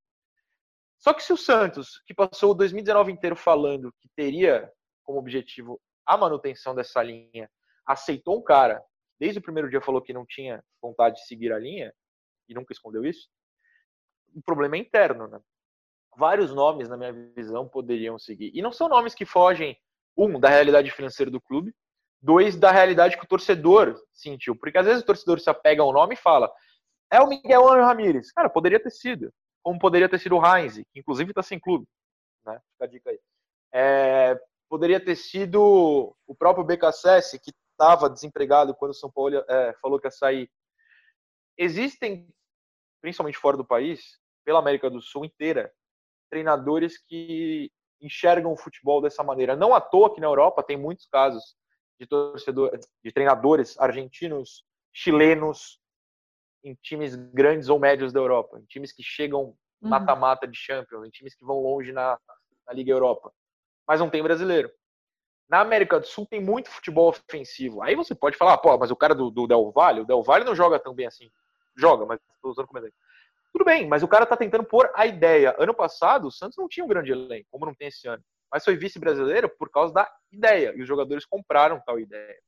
[0.98, 4.70] Só que se o Santos, que passou o 2019 inteiro falando que teria
[5.02, 7.50] como objetivo a manutenção dessa linha,
[7.84, 8.82] aceitou um cara,
[9.18, 11.92] desde o primeiro dia falou que não tinha vontade de seguir a linha,
[12.48, 13.28] e nunca escondeu isso,
[14.34, 15.40] o problema é interno, né?
[16.16, 18.50] Vários nomes, na minha visão, poderiam seguir.
[18.54, 19.76] E não são nomes que fogem,
[20.16, 21.74] um, da realidade financeira do clube,
[22.22, 24.54] dois, da realidade que o torcedor sentiu.
[24.56, 26.50] Porque às vezes o torcedor se apega ao nome e fala,
[27.10, 28.32] é o Miguel Angel Ramírez.
[28.32, 29.32] Cara, poderia ter sido
[29.62, 31.86] como poderia ter sido o Heinz, que inclusive está sem clube.
[32.44, 32.60] Né?
[32.72, 33.20] Fica a dica aí.
[33.72, 39.72] É, poderia ter sido o próprio BKSS, que estava desempregado quando o São Paulo é,
[39.80, 40.50] falou que ia sair.
[41.56, 42.28] Existem,
[43.00, 45.72] principalmente fora do país, pela América do Sul inteira,
[46.28, 49.54] treinadores que enxergam o futebol dessa maneira.
[49.54, 51.54] Não à toa que na Europa tem muitos casos
[51.98, 55.80] de torcedor, de treinadores argentinos, chilenos,
[56.64, 59.88] em times grandes ou médios da Europa, em times que chegam uhum.
[59.88, 62.18] mata-mata de Champions, em times que vão longe na,
[62.66, 63.32] na Liga Europa.
[63.86, 64.70] Mas não tem brasileiro.
[65.48, 67.82] Na América do Sul tem muito futebol ofensivo.
[67.82, 70.44] Aí você pode falar, pô, mas o cara do, do Del Valle, o Del Valle
[70.44, 71.30] não joga tão bem assim.
[71.76, 72.96] Joga, mas estou usando como exemplo.
[73.52, 75.54] Tudo bem, mas o cara tá tentando pôr a ideia.
[75.58, 78.22] Ano passado, o Santos não tinha um grande elenco, como não tem esse ano.
[78.52, 80.74] Mas foi vice-brasileiro por causa da ideia.
[80.76, 82.38] E os jogadores compraram tal ideia.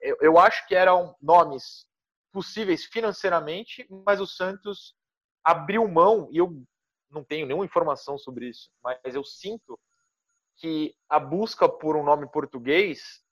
[0.00, 1.86] Eu, eu acho que eram nomes
[2.32, 4.94] possíveis financeiramente, mas o Santos
[5.44, 6.62] abriu mão, e eu
[7.10, 9.78] não tenho nenhuma informação sobre isso, mas eu sinto
[10.56, 13.22] que a busca por um nome português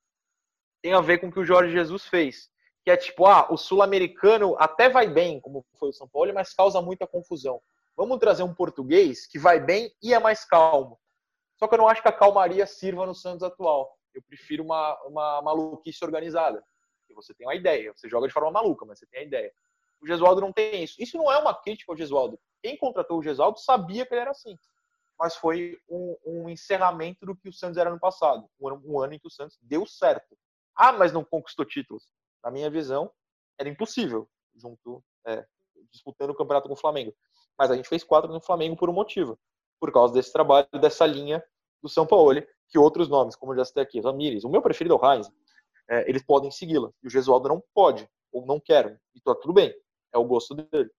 [0.81, 2.49] tem a ver com o que o Jorge Jesus fez.
[2.85, 6.55] Que é tipo, ah, o sul-americano até vai bem, como foi o São Paulo, mas
[6.55, 7.61] causa muita confusão.
[7.97, 10.99] Vamos trazer um português que vai bem e é mais calmo.
[11.57, 13.91] Só que eu não acho que a calmaria sirva no Santos atual.
[14.15, 16.63] Eu prefiro uma, uma maluquice organizada.
[17.15, 19.53] Você tem uma ideia, você joga de forma maluca, mas você tem a ideia.
[20.03, 20.97] O Gesualdo não tem isso.
[20.99, 22.39] Isso não é uma crítica ao Gesualdo.
[22.63, 24.57] Quem contratou o Gesualdo sabia que ele era assim
[25.19, 28.49] mas foi um, um, encerramento do que o Santos era no passado.
[28.61, 30.37] Um ano, um ano em que o Santos deu certo.
[30.75, 32.07] Ah, mas não conquistou títulos.
[32.45, 33.11] Na minha visão,
[33.59, 35.45] era impossível, junto, é,
[35.91, 37.15] disputando o campeonato com o Flamengo.
[37.59, 39.39] Mas a gente fez quatro no Flamengo por um motivo.
[39.81, 41.43] Por causa desse trabalho, dessa linha
[41.83, 44.95] do São Paulo, que outros nomes, como eu já citei aqui, Ramires, o meu preferido
[44.95, 45.31] é o Heinz,
[45.89, 46.91] é, eles podem segui-la.
[47.03, 48.99] E o Gesualdo não pode, ou não quer.
[49.15, 49.73] E tá tudo bem.
[50.13, 50.91] É o gosto dele.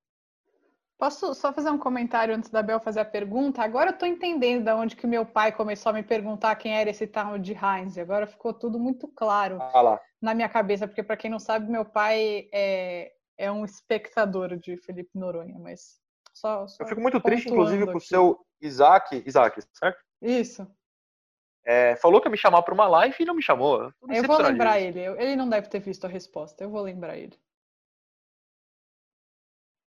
[0.98, 3.62] Posso só fazer um comentário antes da Bel fazer a pergunta?
[3.62, 6.90] Agora eu tô entendendo de onde que meu pai começou a me perguntar quem era
[6.90, 8.00] esse tal de Heinz.
[8.00, 11.86] Agora ficou tudo muito claro ah na minha cabeça, porque para quem não sabe, meu
[11.86, 16.00] pai é, é um espectador de Felipe Noronha, mas
[16.34, 20.04] só, só Eu fico muito triste, inclusive, com o seu Isaac, Isaac, certo?
[20.22, 20.68] Isso.
[21.66, 23.92] É, falou que ia me chamar para uma live e não me chamou.
[24.10, 25.02] Eu vou lembrar ele.
[25.02, 26.64] Ele não deve ter visto a resposta.
[26.64, 27.38] Eu vou lembrar ele.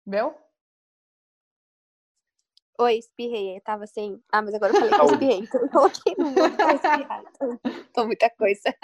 [0.06, 0.34] Bel?
[2.78, 3.56] Oi, espirrei.
[3.56, 4.22] Eu tava assim.
[4.32, 7.22] Ah, mas agora eu falei que eu espirrei, então eu coloquei no mundo pra espirrar.
[7.92, 8.74] Tô muita coisa.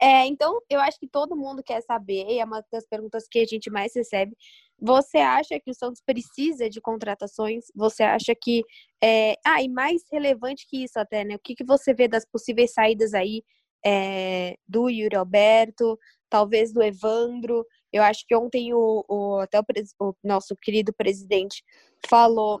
[0.00, 3.38] É, então, eu acho que todo mundo quer saber, e é uma das perguntas que
[3.38, 4.36] a gente mais recebe.
[4.84, 7.66] Você acha que o Santos precisa de contratações?
[7.74, 8.64] Você acha que.
[9.02, 9.36] É...
[9.46, 11.36] Ah, e mais relevante que isso, até, né?
[11.36, 13.44] O que, que você vê das possíveis saídas aí
[13.86, 14.56] é...
[14.66, 15.96] do Yuri Alberto,
[16.28, 17.64] talvez do Evandro?
[17.92, 19.64] Eu acho que ontem o, o até o,
[20.00, 21.62] o nosso querido presidente
[22.08, 22.60] falou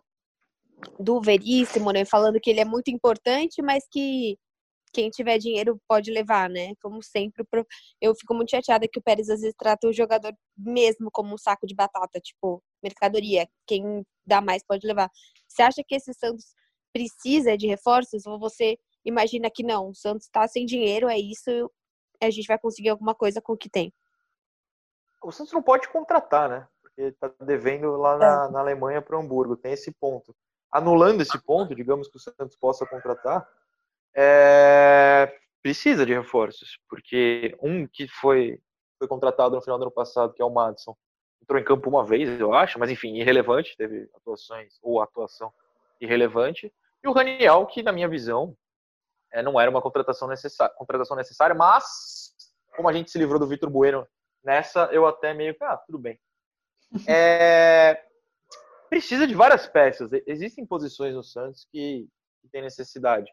[1.00, 2.04] do Veríssimo, né?
[2.04, 4.38] Falando que ele é muito importante, mas que
[4.92, 6.74] quem tiver dinheiro pode levar, né?
[6.80, 7.44] Como sempre,
[8.00, 11.38] eu fico muito chateada que o Pérez às vezes trata o jogador mesmo como um
[11.38, 13.48] saco de batata, tipo, mercadoria.
[13.66, 15.10] Quem dá mais pode levar.
[15.48, 16.54] Você acha que esse Santos
[16.92, 19.88] precisa de reforços ou você imagina que não?
[19.88, 21.50] O Santos está sem dinheiro, é isso,
[22.22, 23.92] a gente vai conseguir alguma coisa com o que tem.
[25.22, 26.68] O Santos não pode contratar, né?
[26.82, 28.50] Porque está devendo lá na, é.
[28.50, 30.34] na Alemanha para o Hamburgo, tem esse ponto
[30.72, 33.46] anulando esse ponto, digamos que o Santos possa contratar,
[34.14, 38.60] é, precisa de reforços, porque um que foi,
[38.98, 40.96] foi contratado no final do ano passado, que é o Madison,
[41.42, 45.52] entrou em campo uma vez, eu acho, mas enfim, irrelevante, teve atuações ou atuação
[46.00, 46.72] irrelevante,
[47.02, 48.56] e o Raniel, que na minha visão
[49.32, 52.34] é, não era uma contratação necessária, contratação necessária, mas
[52.76, 54.06] como a gente se livrou do Vitor Bueno
[54.44, 56.18] nessa, eu até meio que, ah, tudo bem.
[57.06, 58.02] É,
[58.88, 60.10] precisa de várias peças.
[60.26, 62.06] Existem posições no Santos que,
[62.40, 63.30] que tem necessidade.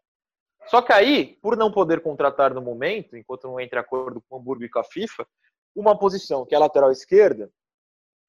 [0.70, 4.40] Só que aí, por não poder contratar no momento, enquanto não entra acordo com o
[4.40, 5.28] Hamburgo e com a FIFA,
[5.76, 7.52] uma posição que é a lateral esquerda,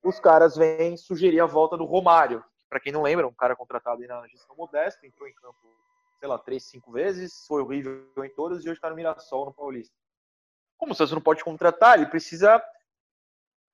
[0.03, 2.43] os caras vêm sugerir a volta do Romário.
[2.69, 5.59] Para quem não lembra, um cara contratado aí na gestão modesta, entrou em campo,
[6.19, 9.53] sei lá, três, cinco vezes, foi horrível em todas e hoje está no Mirassol, no
[9.53, 9.95] Paulista.
[10.79, 12.63] Como o Santos não pode contratar, ele precisa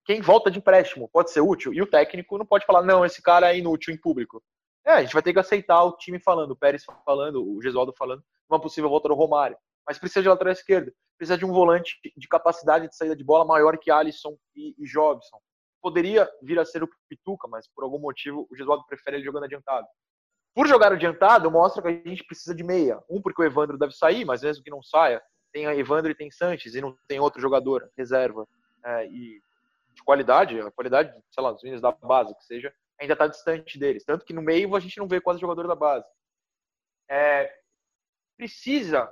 [0.05, 3.23] quem volta de empréstimo pode ser útil e o técnico não pode falar, não, esse
[3.23, 4.43] cara é inútil em público.
[4.85, 7.93] É, a gente vai ter que aceitar o time falando, o Pérez falando, o Gesualdo
[7.93, 9.57] falando, uma possível volta do Romário.
[9.87, 13.45] Mas precisa de lateral esquerda, precisa de um volante de capacidade de saída de bola
[13.45, 15.39] maior que Alisson e, e Jobson.
[15.81, 19.45] Poderia vir a ser o Pituca, mas por algum motivo o Gesualdo prefere ele jogando
[19.45, 19.87] adiantado.
[20.55, 23.01] Por jogar adiantado, mostra que a gente precisa de meia.
[23.09, 26.31] Um, porque o Evandro deve sair, mas mesmo que não saia, tem Evandro e tem
[26.31, 28.47] Sanches, e não tem outro jogador, reserva.
[28.85, 29.41] É, e
[29.95, 33.79] de qualidade, a qualidade, sei lá, dos meninos da base, que seja, ainda está distante
[33.79, 34.05] deles.
[34.05, 36.07] Tanto que no meio a gente não vê quase jogador da base.
[37.09, 37.53] É,
[38.37, 39.11] precisa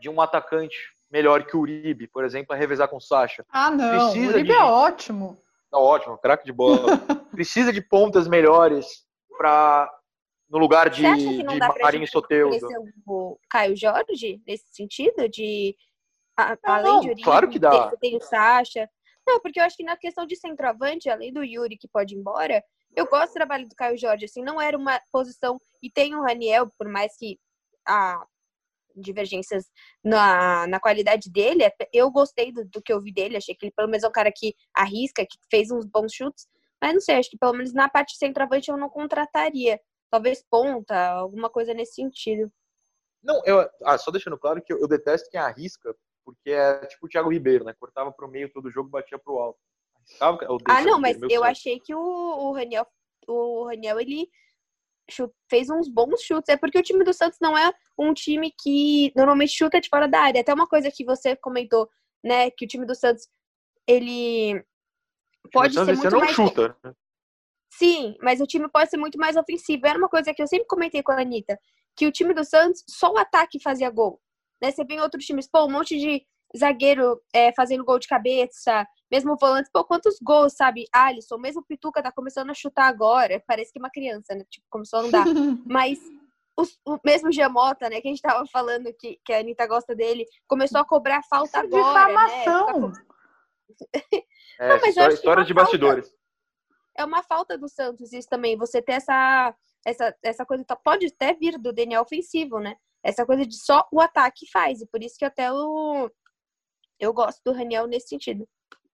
[0.00, 0.76] de um atacante
[1.10, 3.44] melhor que o Uribe, por exemplo, a revezar com o Sacha.
[3.50, 4.10] Ah, não.
[4.10, 4.54] Precisa o Uribe de...
[4.54, 5.38] é ótimo.
[5.70, 6.78] Tá ótimo, craque de bola.
[7.32, 9.04] precisa de pontas melhores
[9.36, 9.92] para
[10.48, 11.44] no lugar de, de
[11.82, 12.56] Marinho Soteudo.
[13.04, 15.76] o Caio Jorge nesse sentido de
[16.38, 17.88] a, além não, de Uribe, claro que dá.
[17.90, 18.88] Tem, tem o Sacha.
[19.26, 22.18] Não, porque eu acho que na questão de centroavante, além do Yuri que pode ir
[22.18, 22.62] embora,
[22.94, 25.58] eu gosto do trabalho do Caio Jorge, assim, não era uma posição.
[25.82, 27.38] E tem o Raniel, por mais que
[27.86, 28.26] a
[28.96, 29.70] divergências
[30.02, 31.64] na, na qualidade dele.
[31.92, 34.12] Eu gostei do, do que eu vi dele, achei que ele pelo menos é um
[34.12, 36.46] cara que arrisca, que fez uns bons chutes,
[36.80, 39.80] mas não sei, acho que pelo menos na parte de centroavante eu não contrataria.
[40.10, 42.50] Talvez ponta, alguma coisa nesse sentido.
[43.22, 45.94] Não, eu, ah, só deixando claro que eu, eu detesto quem arrisca,
[46.24, 47.74] porque é tipo o Thiago Ribeiro, né?
[47.78, 49.58] Cortava pro meio todo jogo, batia pro alto.
[50.20, 52.86] Arriscava, ah, não, mas eu achei que o, o Raniel,
[53.26, 54.28] o Raniel, ele
[55.48, 56.48] fez uns bons chutes.
[56.48, 60.06] É porque o time do Santos não é um time que normalmente chuta de fora
[60.06, 60.40] da área.
[60.40, 61.88] Até uma coisa que você comentou,
[62.24, 62.50] né?
[62.50, 63.28] Que o time do Santos,
[63.86, 64.64] ele
[65.52, 66.32] pode ser muito não mais...
[66.32, 66.76] chuta.
[66.84, 66.92] Né?
[67.72, 69.86] Sim, mas o time pode ser muito mais ofensivo.
[69.86, 71.58] Era uma coisa que eu sempre comentei com a Anitta,
[71.96, 74.20] que o time do Santos, só o ataque fazia gol.
[74.62, 74.70] Né?
[74.70, 76.24] Você vê em outros times, pô, um monte de
[76.56, 80.86] zagueiro é, fazendo gol de cabeça, mesmo volante, pô, quantos gols, sabe?
[80.92, 84.44] Alisson, mesmo Pituca tá começando a chutar agora, parece que é uma criança, né?
[84.50, 85.24] Tipo, começou a não dar.
[85.66, 85.98] Mas
[86.56, 89.94] os, o mesmo Giamota, né, que a gente tava falando que, que a Anitta gosta
[89.94, 92.88] dele, começou a cobrar falta Isso agora, é difamação.
[92.88, 92.92] né?
[94.58, 96.10] É, não, história, história de bastidores.
[96.96, 99.54] É uma falta do Santos isso também, você ter essa
[99.86, 102.74] essa, essa coisa tá, pode até vir do DNA ofensivo, né?
[103.04, 106.10] Essa coisa de só o ataque faz, e por isso que até o,
[106.98, 108.46] eu gosto do Raniel nesse sentido.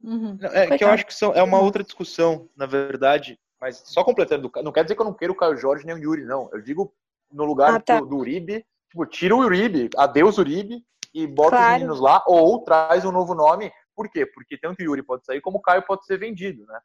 [0.03, 0.37] Uhum.
[0.43, 4.51] É que eu acho que são, é uma outra discussão, na verdade, mas só completando,
[4.63, 6.51] não quer dizer que eu não queiro o Caio Jorge nem o Yuri, não.
[6.53, 6.93] Eu digo
[7.31, 8.01] no lugar ah, tá.
[8.01, 10.85] do, do, Uribe, tipo, tira o Uribe, adeus Uribe,
[11.15, 11.67] e bota claro.
[11.67, 13.73] os meninos lá, ou traz um novo nome.
[13.95, 14.27] Por quê?
[14.27, 16.81] Porque tanto o Yuri pode sair, como o Caio pode ser vendido, né?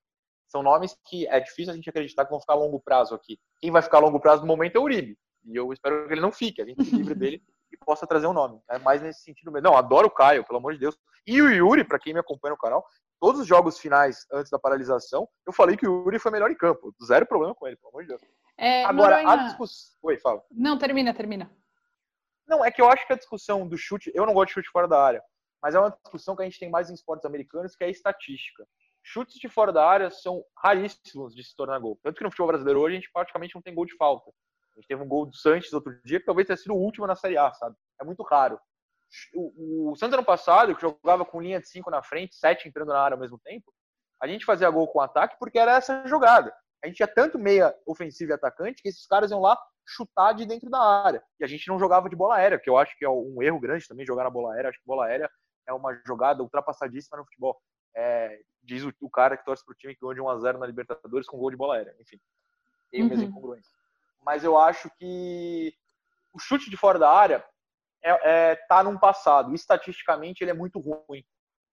[0.47, 3.39] São nomes que é difícil a gente acreditar que vão ficar a longo prazo aqui.
[3.59, 5.17] Quem vai ficar a longo prazo no momento é o Uribe.
[5.45, 8.27] E eu espero que ele não fique, a gente se livre dele e possa trazer
[8.27, 8.61] um nome.
[8.69, 9.69] É mais nesse sentido mesmo.
[9.69, 10.97] Não, adoro o Caio, pelo amor de Deus.
[11.25, 12.85] E o Yuri, para quem me acompanha no canal,
[13.19, 16.55] todos os jogos finais antes da paralisação, eu falei que o Yuri foi melhor em
[16.55, 16.93] campo.
[17.03, 18.21] Zero problema com ele, pelo amor de Deus.
[18.57, 19.43] É, Agora, Noronha...
[19.43, 19.97] a discussão.
[20.03, 20.41] Oi, fala.
[20.51, 21.51] Não, termina, termina.
[22.47, 24.69] Não, é que eu acho que a discussão do chute, eu não gosto de chute
[24.69, 25.21] fora da área,
[25.61, 27.89] mas é uma discussão que a gente tem mais em esportes americanos, que é a
[27.91, 28.65] estatística.
[29.03, 31.99] Chutes de fora da área são raríssimos de se tornar gol.
[32.03, 34.31] Tanto que no futebol brasileiro hoje a gente praticamente não tem gol de falta.
[34.77, 37.07] A gente teve um gol do Santos outro dia, que talvez tenha sido o último
[37.07, 37.75] na Série A, sabe?
[37.99, 38.59] É muito raro.
[39.33, 42.89] O, o Santos ano passado, que jogava com linha de 5 na frente, 7 entrando
[42.89, 43.73] na área ao mesmo tempo,
[44.21, 46.53] a gente fazia gol com ataque porque era essa jogada.
[46.83, 50.45] A gente tinha tanto meia ofensivo e atacante que esses caras iam lá chutar de
[50.45, 51.23] dentro da área.
[51.39, 53.59] E a gente não jogava de bola aérea, que eu acho que é um erro
[53.59, 54.69] grande também jogar na bola aérea.
[54.69, 55.29] Acho que bola aérea
[55.65, 57.59] é uma jogada ultrapassadíssima no futebol.
[57.95, 61.25] É, diz o, o, cara que torce pro time que ganhou de 1x0 na Libertadores
[61.25, 61.95] com gol de bola aérea.
[61.99, 62.19] Enfim,
[62.91, 63.09] tem uhum.
[63.09, 63.71] mesmo incongruência
[64.27, 65.73] mas eu acho que
[66.33, 67.41] o chute de fora da área
[68.03, 69.55] é, é, tá num passado.
[69.55, 71.23] Estatisticamente, ele é muito ruim.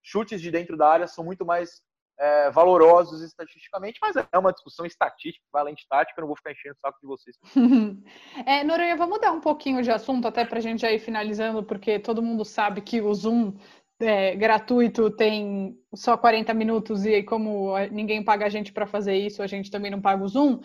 [0.01, 1.81] Chutes de dentro da área são muito mais
[2.17, 6.75] é, valorosos estatisticamente, mas é uma discussão estatística, valente tática, eu não vou ficar enchendo
[6.75, 7.35] o saco de vocês.
[8.47, 11.99] é, Noronha, vamos mudar um pouquinho de assunto, até para a gente ir finalizando, porque
[11.99, 13.57] todo mundo sabe que o Zoom
[13.99, 19.41] é, gratuito tem só 40 minutos e como ninguém paga a gente para fazer isso,
[19.41, 20.59] a gente também não paga o Zoom,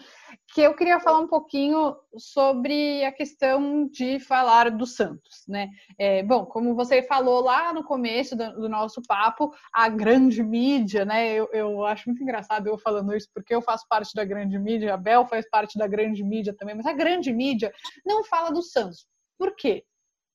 [0.53, 5.69] que eu queria falar um pouquinho sobre a questão de falar do Santos, né?
[5.97, 11.05] É, bom, como você falou lá no começo do, do, nosso papo, a grande mídia,
[11.05, 11.33] né?
[11.33, 14.95] Eu, eu acho muito engraçado eu falando isso, porque eu faço parte da grande mídia,
[14.95, 17.73] a Bel faz parte da grande mídia também, mas a grande mídia
[18.05, 19.07] não fala do Santos.
[19.39, 19.85] Por quê?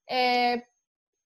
[0.10, 0.64] É,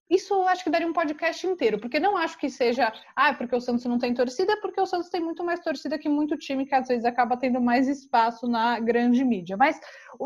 [0.10, 3.56] isso eu acho que daria um podcast inteiro, porque não acho que seja, ah, porque
[3.56, 6.38] o Santos não tem torcida, é porque o Santos tem muito mais torcida que muito
[6.38, 9.56] time que às vezes acaba tendo mais espaço na grande mídia.
[9.56, 9.80] Mas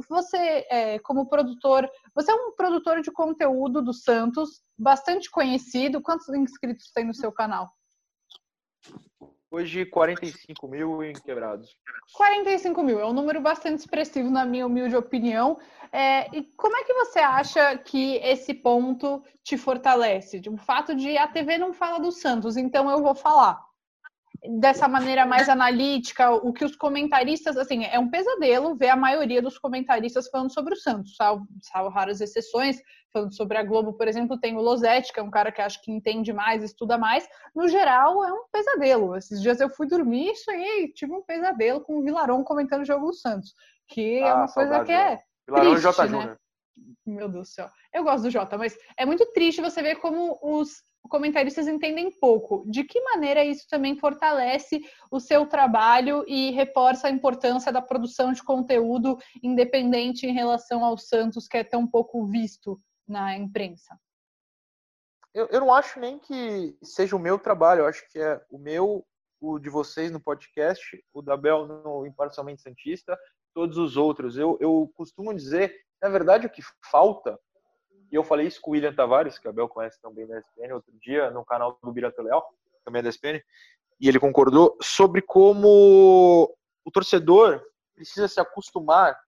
[0.09, 6.01] você, é, como produtor, você é um produtor de conteúdo do Santos, bastante conhecido.
[6.01, 7.69] Quantos inscritos tem no seu canal?
[9.53, 11.77] Hoje, 45 mil em quebrados.
[12.13, 15.59] 45 mil, é um número bastante expressivo, na minha humilde opinião.
[15.91, 20.41] É, e como é que você acha que esse ponto te fortalece?
[20.49, 23.63] O fato de a TV não fala do Santos, então eu vou falar
[24.59, 29.41] dessa maneira mais analítica, o que os comentaristas, assim, é um pesadelo ver a maioria
[29.41, 34.07] dos comentaristas falando sobre o Santos, salvo, salvo raras exceções, falando sobre a Globo, por
[34.07, 37.27] exemplo, tem o Losetti, que é um cara que acho que entende mais, estuda mais,
[37.55, 39.15] no geral é um pesadelo.
[39.15, 42.85] Esses dias eu fui dormir e sonhei, tive um pesadelo com o Vilaron comentando o
[42.85, 43.53] jogo do Santos,
[43.87, 46.07] que é ah, é uma coisa que é Vilarão triste, J.
[46.07, 46.35] Né?
[47.05, 47.69] Meu Deus do céu.
[47.93, 52.63] Eu gosto do Jota, mas é muito triste você ver como os comentaristas entendem pouco.
[52.67, 54.81] De que maneira isso também fortalece
[55.11, 60.97] o seu trabalho e reforça a importância da produção de conteúdo independente em relação ao
[60.97, 62.77] Santos, que é tão pouco visto
[63.07, 63.97] na imprensa?
[65.33, 68.57] Eu, eu não acho nem que seja o meu trabalho, eu acho que é o
[68.57, 69.05] meu,
[69.41, 73.17] o de vocês no podcast, o da Bel no Imparcialmente Santista,
[73.53, 74.37] todos os outros.
[74.37, 77.39] Eu, eu costumo dizer, na verdade, o que falta
[78.13, 80.75] e eu falei isso com o William Tavares, que a Bel conhece também da ESPN,
[80.75, 82.47] outro dia, no canal do Birato Leal,
[82.85, 83.41] também é da ESPN,
[83.99, 86.55] e ele concordou, sobre como
[86.85, 87.59] o torcedor
[87.95, 89.19] precisa se acostumar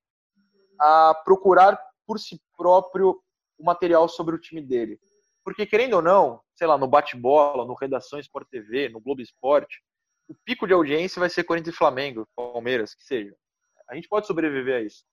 [0.80, 3.20] a procurar por si próprio
[3.58, 5.00] o material sobre o time dele.
[5.44, 9.82] Porque, querendo ou não, sei lá, no bate-bola, no Redação Sport TV, no Globo Esporte,
[10.28, 13.36] o pico de audiência vai ser Corinthians e Flamengo, Palmeiras, que seja.
[13.90, 15.04] A gente pode sobreviver a isso.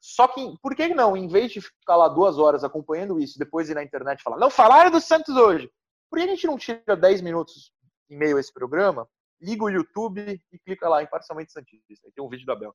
[0.00, 3.68] Só que, por que não, em vez de ficar lá duas horas acompanhando isso, depois
[3.68, 5.70] ir na internet falar, não, falaram do Santos hoje.
[6.10, 7.72] Por que a gente não tira 10 minutos
[8.08, 9.08] em meio a esse programa,
[9.40, 12.06] liga o YouTube e clica lá em Parcialmente Santista.
[12.06, 12.74] Aí tem um vídeo da Bel.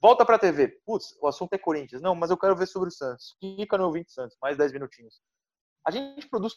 [0.00, 0.68] Volta pra TV.
[0.86, 2.00] Putz, o assunto é Corinthians.
[2.00, 3.36] Não, mas eu quero ver sobre o Santos.
[3.40, 5.20] Clica no ouvinte Santos, mais 10 minutinhos.
[5.84, 6.56] A gente produz.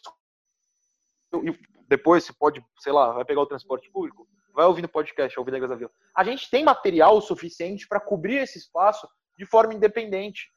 [1.34, 1.58] E
[1.88, 5.70] depois você pode, sei lá, vai pegar o transporte público, vai ouvindo podcast, ouvir Negas
[5.70, 5.90] da Vila.
[6.14, 9.08] A gente tem material suficiente para cobrir esse espaço
[9.42, 10.52] de forma independente.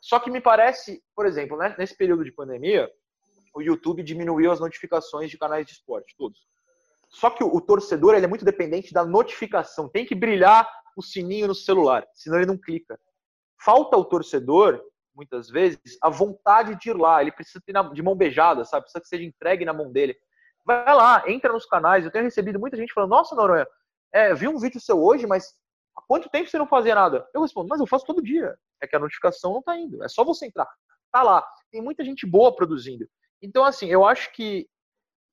[0.00, 2.90] Só que me parece, por exemplo, né, nesse período de pandemia,
[3.54, 6.40] o YouTube diminuiu as notificações de canais de esporte, todos.
[7.08, 9.88] Só que o, o torcedor ele é muito dependente da notificação.
[9.88, 12.98] Tem que brilhar o sininho no celular, senão ele não clica.
[13.64, 14.82] Falta ao torcedor,
[15.14, 17.22] muitas vezes, a vontade de ir lá.
[17.22, 18.82] Ele precisa ter de mão beijada, sabe?
[18.82, 20.16] Precisa que seja entregue na mão dele.
[20.64, 22.04] Vai lá, entra nos canais.
[22.04, 23.66] Eu tenho recebido muita gente falando: Nossa, Noronha,
[24.12, 25.54] é, vi um vídeo seu hoje, mas
[25.96, 27.28] há quanto tempo você não fazia nada?
[27.34, 28.56] Eu respondo: Mas eu faço todo dia.
[28.80, 30.02] É que a notificação não tá indo.
[30.04, 30.68] É só você entrar.
[31.10, 31.46] Tá lá.
[31.70, 33.08] Tem muita gente boa produzindo.
[33.40, 34.68] Então, assim, eu acho que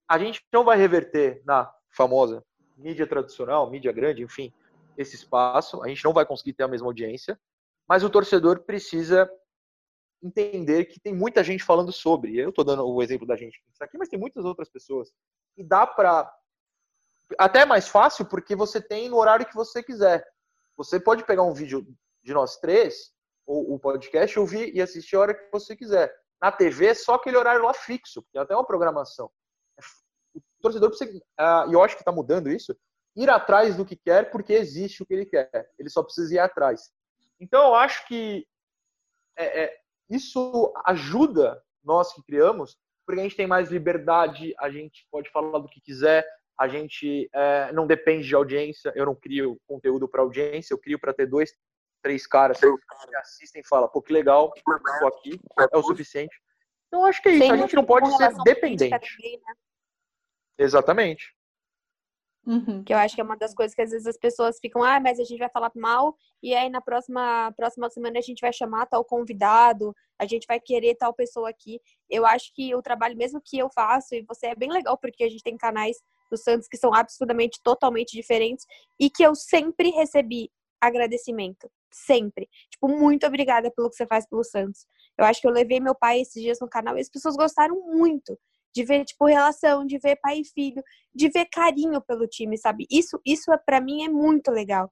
[0.07, 2.43] a gente não vai reverter na famosa
[2.78, 4.51] mídia tradicional, mídia grande, enfim,
[4.97, 5.84] esse espaço.
[5.84, 7.39] A gente não vai conseguir ter a mesma audiência,
[7.88, 9.30] mas o torcedor precisa
[10.22, 12.38] entender que tem muita gente falando sobre.
[12.38, 15.11] Eu estou dando o exemplo da gente aqui, mas tem muitas outras pessoas.
[15.57, 16.32] E dá para
[17.38, 20.26] até é mais fácil porque você tem no horário que você quiser.
[20.78, 21.86] Você pode pegar um vídeo
[22.24, 23.13] de nós três
[23.45, 26.13] ou o podcast ouvir e assistir a hora que você quiser.
[26.41, 29.30] Na TV é só aquele horário lá fixo, porque até uma programação.
[30.36, 32.76] O torcedor precisa, uh, e eu acho que está mudando isso,
[33.15, 35.69] ir atrás do que quer porque existe o que ele quer.
[35.78, 36.91] Ele só precisa ir atrás.
[37.39, 38.47] Então eu acho que
[39.38, 45.05] é, é, isso ajuda nós que criamos, porque a gente tem mais liberdade, a gente
[45.11, 46.26] pode falar do que quiser,
[46.60, 48.91] a gente é, não depende de audiência.
[48.95, 51.54] Eu não crio conteúdo para audiência, eu crio para ter dois,
[52.01, 55.39] três caras que assistem e falam, pô, que legal, estou aqui,
[55.72, 56.36] é o suficiente.
[56.88, 58.89] Então acho que é isso, a gente não pode ser dependente.
[58.89, 59.54] Também, né?
[60.58, 61.36] Exatamente.
[62.45, 62.84] Uhum.
[62.84, 64.99] Que eu acho que é uma das coisas que às vezes as pessoas ficam, ah,
[64.99, 68.51] mas a gente vai falar mal, e aí na próxima, próxima semana a gente vai
[68.51, 71.80] chamar tal convidado, a gente vai querer tal pessoa aqui.
[72.10, 75.24] Eu acho que o trabalho mesmo que eu faço, e você é bem legal, porque
[75.24, 75.97] a gente tem canais
[76.34, 78.65] do Santos que são absurdamente, totalmente diferentes,
[78.99, 80.49] e que eu sempre recebi
[80.81, 81.69] agradecimento.
[81.91, 82.49] Sempre.
[82.71, 84.86] Tipo, muito obrigada pelo que você faz pelo Santos.
[85.17, 87.79] Eu acho que eu levei meu pai esses dias no canal e as pessoas gostaram
[87.86, 88.38] muito
[88.75, 92.88] de ver tipo relação, de ver pai e filho, de ver carinho pelo time, sabe?
[92.89, 94.91] Isso isso é para mim é muito legal.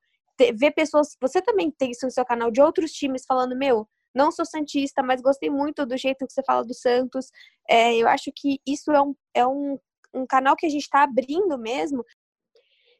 [0.56, 4.32] ver pessoas, você também tem isso no seu canal de outros times falando, meu, não
[4.32, 7.28] sou santista, mas gostei muito do jeito que você fala do Santos.
[7.70, 9.80] É, eu acho que isso é um, é um,
[10.14, 12.04] um canal que a gente está abrindo mesmo.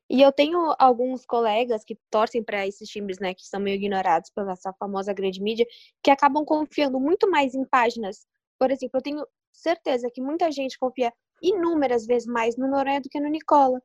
[0.10, 4.30] E eu tenho alguns colegas que torcem para esses times, né, que são meio ignorados
[4.30, 5.66] pela essa famosa grande mídia,
[6.04, 8.28] que acabam confiando muito mais em páginas.
[8.60, 13.10] Por exemplo, eu tenho certeza que muita gente confia inúmeras vezes mais no Noronha do
[13.10, 13.82] que no Nicola.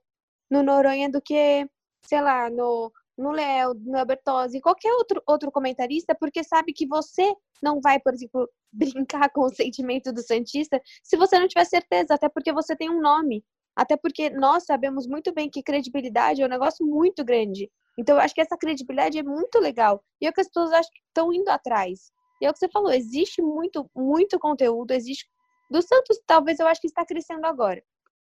[0.50, 1.68] No Noronha do que,
[2.04, 7.34] sei lá, no, no Léo, no Albertosi, qualquer outro, outro comentarista, porque sabe que você
[7.62, 12.14] não vai, por exemplo, brincar com o sentimento do Santista se você não tiver certeza,
[12.14, 13.44] até porque você tem um nome.
[13.74, 17.70] Até porque nós sabemos muito bem que credibilidade é um negócio muito grande.
[17.98, 20.02] Então, eu acho que essa credibilidade é muito legal.
[20.20, 22.10] E é o que as pessoas acham que estão indo atrás.
[22.40, 25.26] E é o que você falou, existe muito, muito conteúdo, existe
[25.70, 27.82] do Santos, talvez eu acho que está crescendo agora,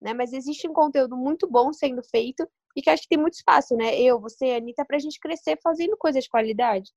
[0.01, 0.15] né?
[0.15, 3.77] Mas existe um conteúdo muito bom sendo feito e que acho que tem muito espaço,
[3.77, 3.99] né?
[4.01, 6.91] Eu, você, a Anitta, para a gente crescer fazendo coisas de qualidade.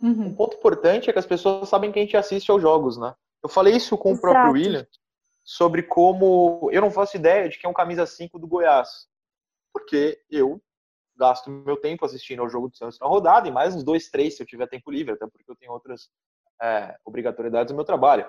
[0.00, 0.26] Uhum.
[0.26, 3.14] Um ponto importante é que as pessoas sabem que a gente assiste aos jogos, né?
[3.42, 4.26] Eu falei isso com Exato.
[4.26, 4.86] o próprio William
[5.44, 9.06] sobre como eu não faço ideia de que é um camisa 5 do Goiás.
[9.72, 10.60] Porque eu
[11.16, 14.36] gasto meu tempo assistindo ao jogo do Santos na rodada e mais uns dois, três
[14.36, 16.08] se eu tiver tempo livre, até porque eu tenho outras
[16.60, 18.26] é, obrigatoriedades no meu trabalho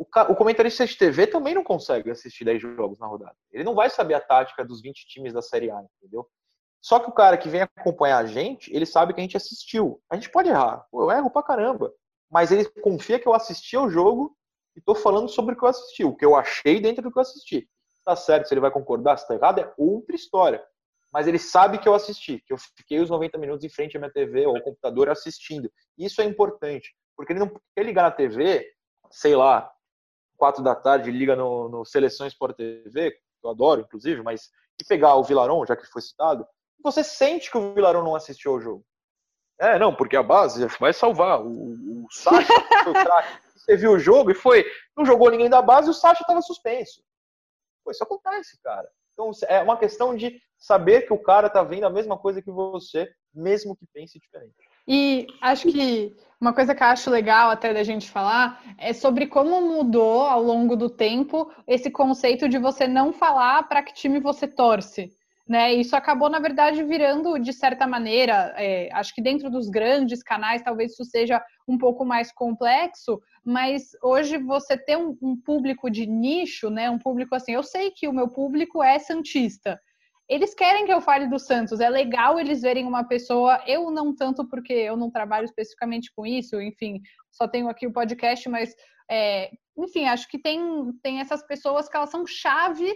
[0.00, 3.36] o, o comentarista de TV também não consegue assistir 10 jogos na rodada.
[3.52, 6.26] Ele não vai saber a tática dos 20 times da Série A, entendeu?
[6.80, 10.00] Só que o cara que vem acompanhar a gente, ele sabe que a gente assistiu.
[10.08, 10.86] A gente pode errar.
[10.90, 11.92] eu erro pra caramba.
[12.30, 14.34] Mas ele confia que eu assisti ao jogo
[14.74, 17.18] e tô falando sobre o que eu assisti, o que eu achei dentro do que
[17.18, 17.68] eu assisti.
[18.02, 20.64] Tá certo, se ele vai concordar, se tá errado, é outra história.
[21.12, 24.00] Mas ele sabe que eu assisti, que eu fiquei os 90 minutos em frente à
[24.00, 25.70] minha TV ou ao computador assistindo.
[25.98, 26.94] Isso é importante.
[27.14, 28.66] Porque ele não quer ligar na TV,
[29.10, 29.70] sei lá,
[30.40, 34.48] quatro da tarde, liga no, no Seleções Sport TV, que eu adoro, inclusive, mas
[34.80, 36.46] e pegar o Vilaron, já que foi citado,
[36.82, 38.84] você sente que o Vilaron não assistiu ao jogo.
[39.60, 41.42] É, não, porque a base vai salvar.
[41.42, 42.48] O, o Sacha
[42.82, 43.38] foi o craque.
[43.54, 44.64] Você viu o jogo e foi.
[44.96, 47.02] Não jogou ninguém da base e o Sacha estava suspenso.
[47.84, 48.88] Pô, isso acontece, cara.
[49.12, 52.50] Então é uma questão de saber que o cara tá vendo a mesma coisa que
[52.50, 54.56] você, mesmo que pense diferente.
[54.92, 59.28] E acho que uma coisa que eu acho legal até da gente falar é sobre
[59.28, 64.18] como mudou ao longo do tempo esse conceito de você não falar para que time
[64.18, 65.12] você torce.
[65.48, 65.74] Né?
[65.74, 70.60] Isso acabou, na verdade, virando, de certa maneira, é, acho que dentro dos grandes canais,
[70.60, 76.04] talvez isso seja um pouco mais complexo, mas hoje você ter um, um público de
[76.04, 76.90] nicho, né?
[76.90, 79.80] Um público assim, eu sei que o meu público é santista,
[80.30, 81.80] eles querem que eu fale do Santos.
[81.80, 86.24] É legal eles verem uma pessoa, eu não tanto porque eu não trabalho especificamente com
[86.24, 87.00] isso, enfim,
[87.32, 88.72] só tenho aqui o podcast, mas
[89.10, 90.60] é, enfim, acho que tem,
[91.02, 92.94] tem essas pessoas que elas são chave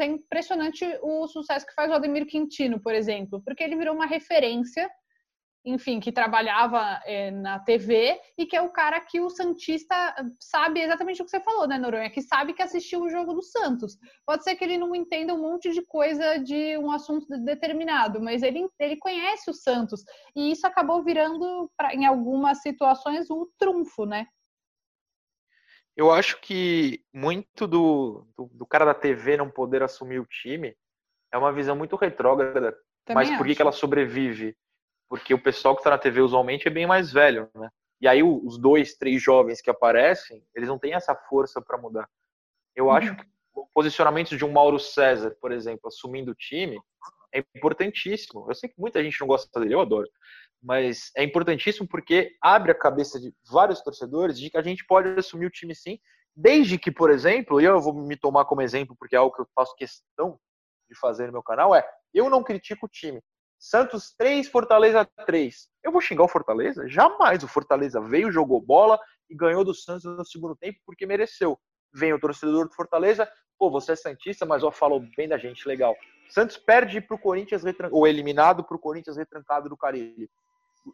[0.00, 4.06] é impressionante o sucesso que faz o Ademir Quintino, por exemplo, porque ele virou uma
[4.06, 4.88] referência,
[5.64, 9.94] enfim, que trabalhava é, na TV e que é o cara que o Santista
[10.40, 12.10] sabe exatamente o que você falou, né, Noronha?
[12.10, 13.96] Que sabe que assistiu o jogo do Santos.
[14.26, 18.42] Pode ser que ele não entenda um monte de coisa de um assunto determinado, mas
[18.42, 20.02] ele, ele conhece o Santos.
[20.34, 24.26] E isso acabou virando, pra, em algumas situações, o trunfo, né?
[25.96, 30.74] Eu acho que muito do, do, do, cara da TV não poder assumir o time
[31.30, 32.76] é uma visão muito retrógrada.
[33.04, 34.56] Também mas por que ela sobrevive?
[35.12, 37.68] Porque o pessoal que está na TV usualmente é bem mais velho, né?
[38.00, 42.08] E aí os dois, três jovens que aparecem, eles não têm essa força para mudar.
[42.74, 42.92] Eu uhum.
[42.92, 46.80] acho que o posicionamento de um Mauro César, por exemplo, assumindo o time,
[47.34, 48.46] é importantíssimo.
[48.48, 50.08] Eu sei que muita gente não gosta dele, eu adoro
[50.62, 55.08] mas é importantíssimo porque abre a cabeça de vários torcedores de que a gente pode
[55.18, 55.98] assumir o time sim,
[56.36, 59.42] desde que, por exemplo, e eu vou me tomar como exemplo porque é algo que
[59.42, 60.38] eu faço questão
[60.88, 61.84] de fazer no meu canal, é
[62.14, 63.20] eu não critico o time.
[63.62, 65.68] Santos 3, Fortaleza 3.
[65.84, 66.88] Eu vou xingar o Fortaleza?
[66.88, 67.42] Jamais.
[67.44, 68.98] O Fortaleza veio, jogou bola
[69.30, 71.58] e ganhou do Santos no segundo tempo porque mereceu.
[71.94, 75.68] Vem o torcedor do Fortaleza, pô, você é Santista, mas ó, falou bem da gente,
[75.68, 75.94] legal.
[76.28, 80.28] Santos perde para o Corinthians, ou eliminado para o Corinthians retrancado do Carilho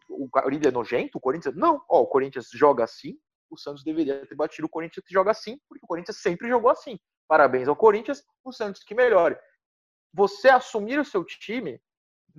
[0.09, 1.17] o Corinthians é nojento?
[1.17, 1.55] O Corinthians.
[1.55, 3.17] Não, ó, o Corinthians joga assim,
[3.49, 6.69] o Santos deveria ter batido o Corinthians que joga assim, porque o Corinthians sempre jogou
[6.69, 6.99] assim.
[7.27, 9.37] Parabéns ao Corinthians, o Santos que melhore.
[10.13, 11.81] Você assumir o seu time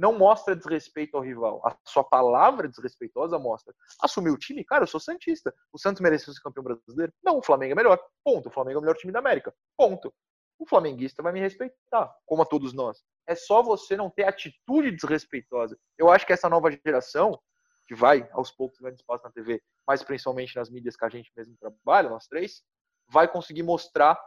[0.00, 1.60] não mostra desrespeito ao rival.
[1.62, 3.74] A sua palavra desrespeitosa mostra.
[4.00, 5.54] Assumir o time, cara, eu sou Santista.
[5.70, 7.12] O Santos mereceu ser campeão brasileiro?
[7.22, 8.00] Não, o Flamengo é melhor.
[8.24, 8.48] Ponto.
[8.48, 9.54] O Flamengo é o melhor time da América.
[9.76, 10.10] Ponto.
[10.58, 13.02] O flamenguista vai me respeitar, como a todos nós.
[13.26, 15.78] É só você não ter atitude desrespeitosa.
[15.98, 17.38] Eu acho que essa nova geração,
[17.86, 21.30] que vai aos poucos ganhando espaço na TV, mas principalmente nas mídias que a gente
[21.36, 22.62] mesmo trabalha, nós três,
[23.08, 24.18] vai conseguir mostrar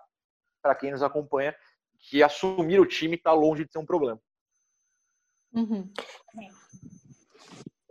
[0.62, 1.56] para quem nos acompanha
[2.00, 4.20] que assumir o time está longe de ser um problema.
[5.54, 5.90] Uhum.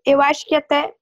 [0.05, 0.95] Eu acho que até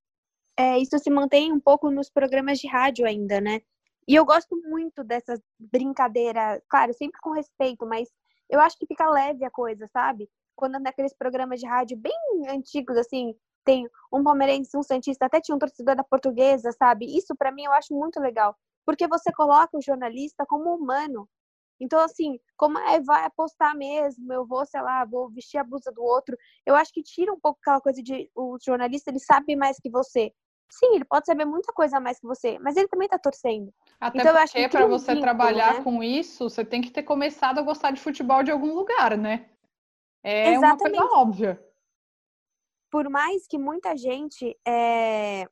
[0.56, 3.62] é, isso se mantém um pouco nos programas de rádio ainda, né?
[4.06, 8.08] E eu gosto muito dessa brincadeira, claro, sempre com respeito, mas
[8.48, 10.28] eu acho que fica leve a coisa, sabe?
[10.56, 12.12] Quando naqueles programas de rádio bem
[12.48, 13.34] antigos, assim,
[13.64, 17.06] tem um palmeirense, um santista, até tinha um torcedor da portuguesa, sabe?
[17.16, 21.28] Isso para mim eu acho muito legal, porque você coloca o jornalista como humano.
[21.80, 25.90] Então, assim, como é, vai apostar mesmo, eu vou, sei lá, vou vestir a blusa
[25.90, 26.36] do outro.
[26.66, 29.88] Eu acho que tira um pouco aquela coisa de o jornalista, ele sabe mais que
[29.88, 30.30] você.
[30.70, 33.72] Sim, ele pode saber muita coisa a mais que você, mas ele também tá torcendo.
[33.98, 35.82] Até então, porque para você vínculo, trabalhar né?
[35.82, 39.50] com isso, você tem que ter começado a gostar de futebol de algum lugar, né?
[40.22, 40.96] É Exatamente.
[40.96, 41.66] uma coisa óbvia.
[42.90, 45.48] Por mais que muita gente é...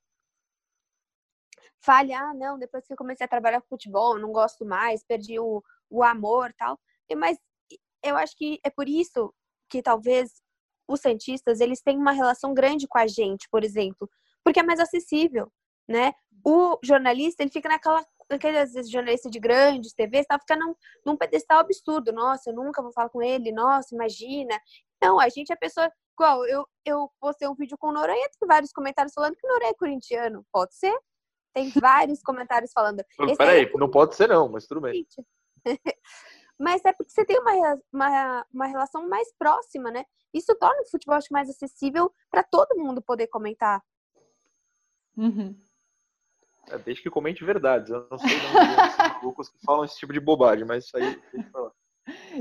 [1.80, 5.40] fale, ah, não, depois que eu comecei a trabalhar com futebol, não gosto mais, perdi
[5.40, 6.78] o, o amor tal.
[7.16, 7.38] Mas
[8.04, 9.32] eu acho que é por isso
[9.70, 10.42] que talvez
[10.88, 14.08] os cientistas, eles têm uma relação grande com a gente, por exemplo,
[14.42, 15.52] porque é mais acessível,
[15.86, 16.12] né?
[16.44, 18.02] O jornalista, ele fica naquela
[18.34, 20.74] aquele, às vezes, jornalista de grandes TVs, tá ficando num,
[21.06, 22.12] num pedestal absurdo.
[22.12, 23.52] Nossa, eu nunca vou falar com ele.
[23.52, 24.58] Nossa, imagina.
[25.02, 25.90] Não, a gente é pessoa.
[26.14, 29.50] Igual, eu, eu postei um vídeo com o Noronha, tem vários comentários falando que o
[29.50, 30.44] Noronha é corintiano.
[30.52, 30.96] Pode ser?
[31.54, 33.02] Tem vários comentários falando.
[33.36, 33.78] Peraí, é...
[33.78, 35.06] não pode ser não, mas tudo bem.
[36.58, 40.04] Mas é porque você tem uma, uma, uma relação mais próxima, né?
[40.32, 43.82] Isso torna o futebol mais acessível para todo mundo poder comentar.
[45.16, 45.58] Uhum.
[46.70, 47.90] É, desde que comente verdades.
[47.90, 51.48] Eu não sei não, malucos que falam esse tipo de bobagem, mas isso aí deixa
[51.48, 51.72] eu falar.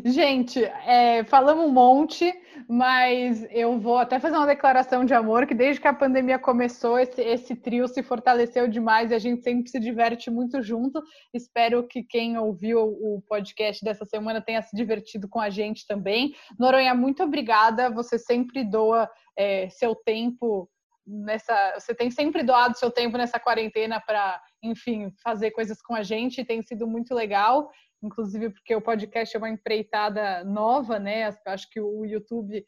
[0.03, 2.34] Gente, é, falamos um monte,
[2.68, 6.99] Mas eu vou até fazer uma declaração de amor que desde que a pandemia começou,
[6.99, 11.01] esse, esse trio se fortaleceu demais e a gente sempre se diverte muito junto.
[11.34, 16.34] Espero que quem ouviu o podcast dessa semana tenha se divertido com a gente também.
[16.59, 17.89] Noronha, muito obrigada.
[17.89, 20.70] Você sempre doa é, seu tempo
[21.05, 21.76] nessa.
[21.80, 26.43] Você tem sempre doado seu tempo nessa quarentena para, enfim, fazer coisas com a gente.
[26.43, 27.70] Tem sido muito legal
[28.01, 31.33] inclusive porque o podcast é uma empreitada nova, né?
[31.45, 32.65] Acho que o YouTube,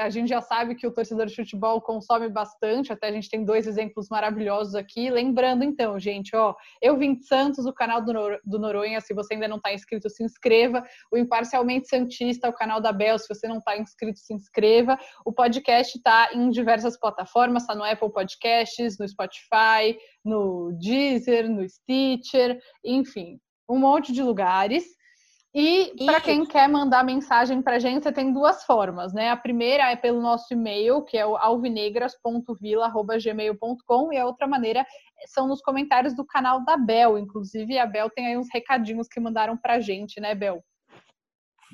[0.00, 3.44] a gente já sabe que o torcedor de futebol consome bastante, até a gente tem
[3.44, 5.10] dois exemplos maravilhosos aqui.
[5.10, 9.12] Lembrando, então, gente, ó, eu vim de Santos, o canal do, Nor do Noronha, se
[9.12, 10.84] você ainda não está inscrito, se inscreva.
[11.10, 14.98] O Imparcialmente Santista, o canal da Bel, se você não está inscrito, se inscreva.
[15.24, 21.68] O podcast está em diversas plataformas, está no Apple Podcasts, no Spotify, no Deezer, no
[21.68, 23.38] Stitcher, enfim,
[23.68, 24.84] um monte de lugares.
[25.56, 29.30] E para quem quer mandar mensagem para a gente, você tem duas formas, né?
[29.30, 34.84] A primeira é pelo nosso e-mail, que é o alvinegras.vila.gmail.com, e a outra maneira
[35.26, 37.16] são nos comentários do canal da Bel.
[37.16, 40.60] Inclusive, a Bel tem aí uns recadinhos que mandaram para a gente, né, Bel?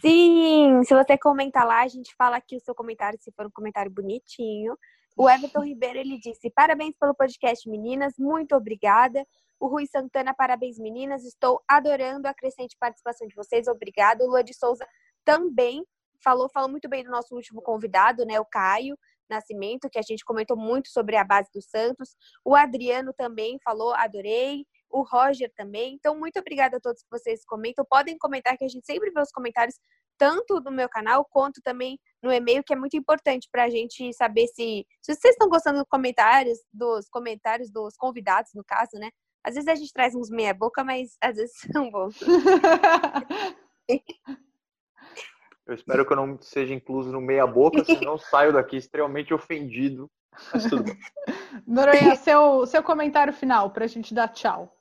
[0.02, 3.50] Sim, se você comentar lá, a gente fala aqui o seu comentário, se for um
[3.50, 4.76] comentário bonitinho.
[5.16, 9.26] O Everton Ribeiro, ele disse, parabéns pelo podcast, meninas, muito obrigada.
[9.60, 14.24] O Rui Santana, parabéns meninas, estou adorando a crescente participação de vocês, obrigado.
[14.24, 14.88] Lua de Souza
[15.22, 15.84] também
[16.24, 18.96] falou, falou muito bem do nosso último convidado, né, o Caio
[19.28, 22.16] Nascimento, que a gente comentou muito sobre a base do Santos.
[22.42, 24.66] O Adriano também falou, adorei.
[24.92, 25.94] O Roger também.
[25.94, 27.86] Então, muito obrigada a todos que vocês comentam.
[27.88, 29.78] Podem comentar que a gente sempre vê os comentários,
[30.18, 34.12] tanto no meu canal quanto também no e-mail, que é muito importante para a gente
[34.14, 39.10] saber se, se vocês estão gostando dos comentários, dos comentários dos convidados, no caso, né?
[39.44, 42.18] Às vezes a gente traz uns meia boca, mas às vezes são bons.
[45.66, 50.10] Eu espero que eu não seja incluso no meia boca, senão saio daqui extremamente ofendido.
[50.52, 50.98] Mas tudo bem.
[51.66, 54.74] Noronha, seu, seu comentário final para a gente dar tchau.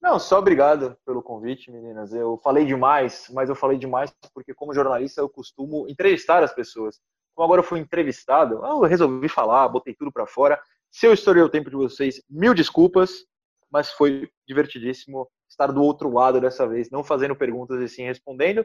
[0.00, 2.12] Não, só obrigado pelo convite, meninas.
[2.12, 7.00] Eu falei demais, mas eu falei demais porque, como jornalista, eu costumo entrevistar as pessoas.
[7.34, 10.60] Como agora eu fui entrevistado, eu resolvi falar, botei tudo para fora.
[10.92, 13.24] Se eu estourei o tempo de vocês, mil desculpas,
[13.70, 18.64] mas foi divertidíssimo estar do outro lado dessa vez, não fazendo perguntas e sim respondendo.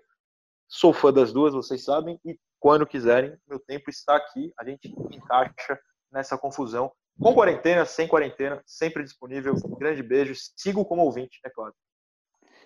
[0.67, 4.93] Sou fã das duas, vocês sabem, e quando quiserem, meu tempo está aqui, a gente
[5.11, 5.79] encaixa
[6.11, 6.91] nessa confusão.
[7.19, 9.53] Com quarentena, sem quarentena, sempre disponível.
[9.65, 10.33] Um grande beijo.
[10.55, 11.73] Sigo como ouvinte, é claro.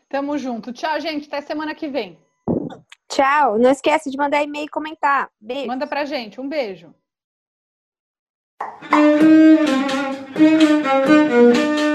[0.09, 0.73] Tamo junto.
[0.73, 1.27] Tchau, gente.
[1.27, 2.19] Até semana que vem.
[3.09, 3.57] Tchau.
[3.57, 5.31] Não esquece de mandar e-mail e comentar.
[5.39, 5.67] Beijo.
[5.67, 6.41] Manda pra gente.
[6.41, 6.93] Um beijo.
[9.21, 11.90] Thank you.